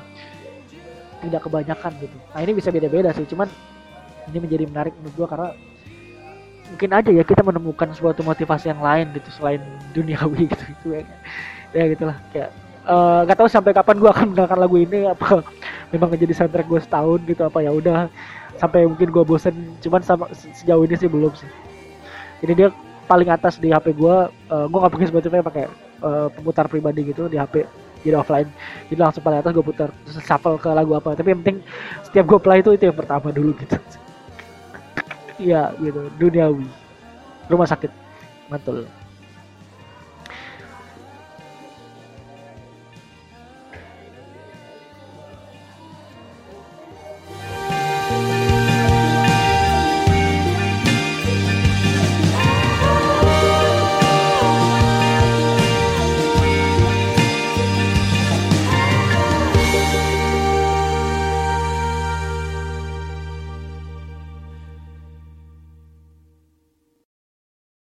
tidak 1.22 1.42
kebanyakan 1.46 1.92
gitu. 2.02 2.18
Nah 2.34 2.40
ini 2.42 2.52
bisa 2.58 2.70
beda-beda 2.74 3.14
sih 3.14 3.28
cuman 3.30 3.48
ini 4.32 4.38
menjadi 4.42 4.64
menarik 4.66 4.94
menurut 4.98 5.16
gua 5.18 5.28
karena 5.30 5.50
mungkin 6.72 6.90
aja 6.96 7.12
ya 7.12 7.24
kita 7.28 7.42
menemukan 7.44 7.90
suatu 7.92 8.24
motivasi 8.24 8.72
yang 8.72 8.82
lain 8.82 9.12
gitu 9.14 9.30
selain 9.36 9.62
duniawi 9.92 10.48
gitu 10.52 10.66
itu 10.66 10.88
ya, 10.96 11.02
ya 11.76 11.84
gitulah 11.92 12.18
kayak 12.32 12.50
Eh, 12.82 13.30
uh, 13.30 13.38
tahu 13.38 13.46
sampai 13.46 13.78
kapan 13.78 14.02
gue 14.02 14.10
akan 14.10 14.34
mendengarkan 14.34 14.58
lagu 14.58 14.74
ini 14.82 15.06
apa 15.06 15.46
memang 15.94 16.10
menjadi 16.10 16.34
soundtrack 16.34 16.66
gue 16.66 16.82
setahun 16.82 17.22
gitu 17.30 17.46
apa 17.46 17.62
ya 17.62 17.70
udah 17.70 18.10
sampai 18.58 18.90
mungkin 18.90 19.14
gue 19.14 19.22
bosen 19.22 19.54
cuman 19.86 20.02
sama 20.02 20.26
sejauh 20.34 20.82
ini 20.90 20.98
sih 20.98 21.06
belum 21.06 21.30
sih. 21.38 21.46
Ini 22.42 22.54
dia 22.58 22.70
paling 23.12 23.28
atas 23.28 23.60
di 23.60 23.76
HP 23.76 23.92
gue 23.92 24.16
uh, 24.32 24.66
gue 24.72 24.80
nggak 24.80 24.94
pakai 24.96 25.08
Spotify 25.12 25.40
pakai 25.44 25.66
uh, 26.00 26.32
pemutar 26.32 26.72
pribadi 26.72 27.12
gitu 27.12 27.28
di 27.28 27.36
HP 27.36 27.68
jadi 28.02 28.18
offline. 28.18 28.50
Jadi 28.88 29.00
langsung 29.04 29.22
paling 29.22 29.44
atas 29.44 29.52
gue 29.52 29.66
putar 29.66 29.90
shuffle 30.08 30.58
ke 30.58 30.70
lagu 30.72 30.96
apa. 30.96 31.14
Tapi 31.14 31.36
yang 31.36 31.40
penting 31.44 31.58
setiap 32.02 32.26
gue 32.26 32.40
play 32.40 32.64
itu 32.64 32.72
itu 32.74 32.88
yang 32.88 32.96
pertama 32.98 33.36
dulu 33.36 33.52
gitu. 33.60 33.76
Iya 35.42 35.74
gitu. 35.82 36.06
Duniawi. 36.22 36.70
Rumah 37.50 37.66
sakit. 37.66 37.90
Mantul 38.46 38.86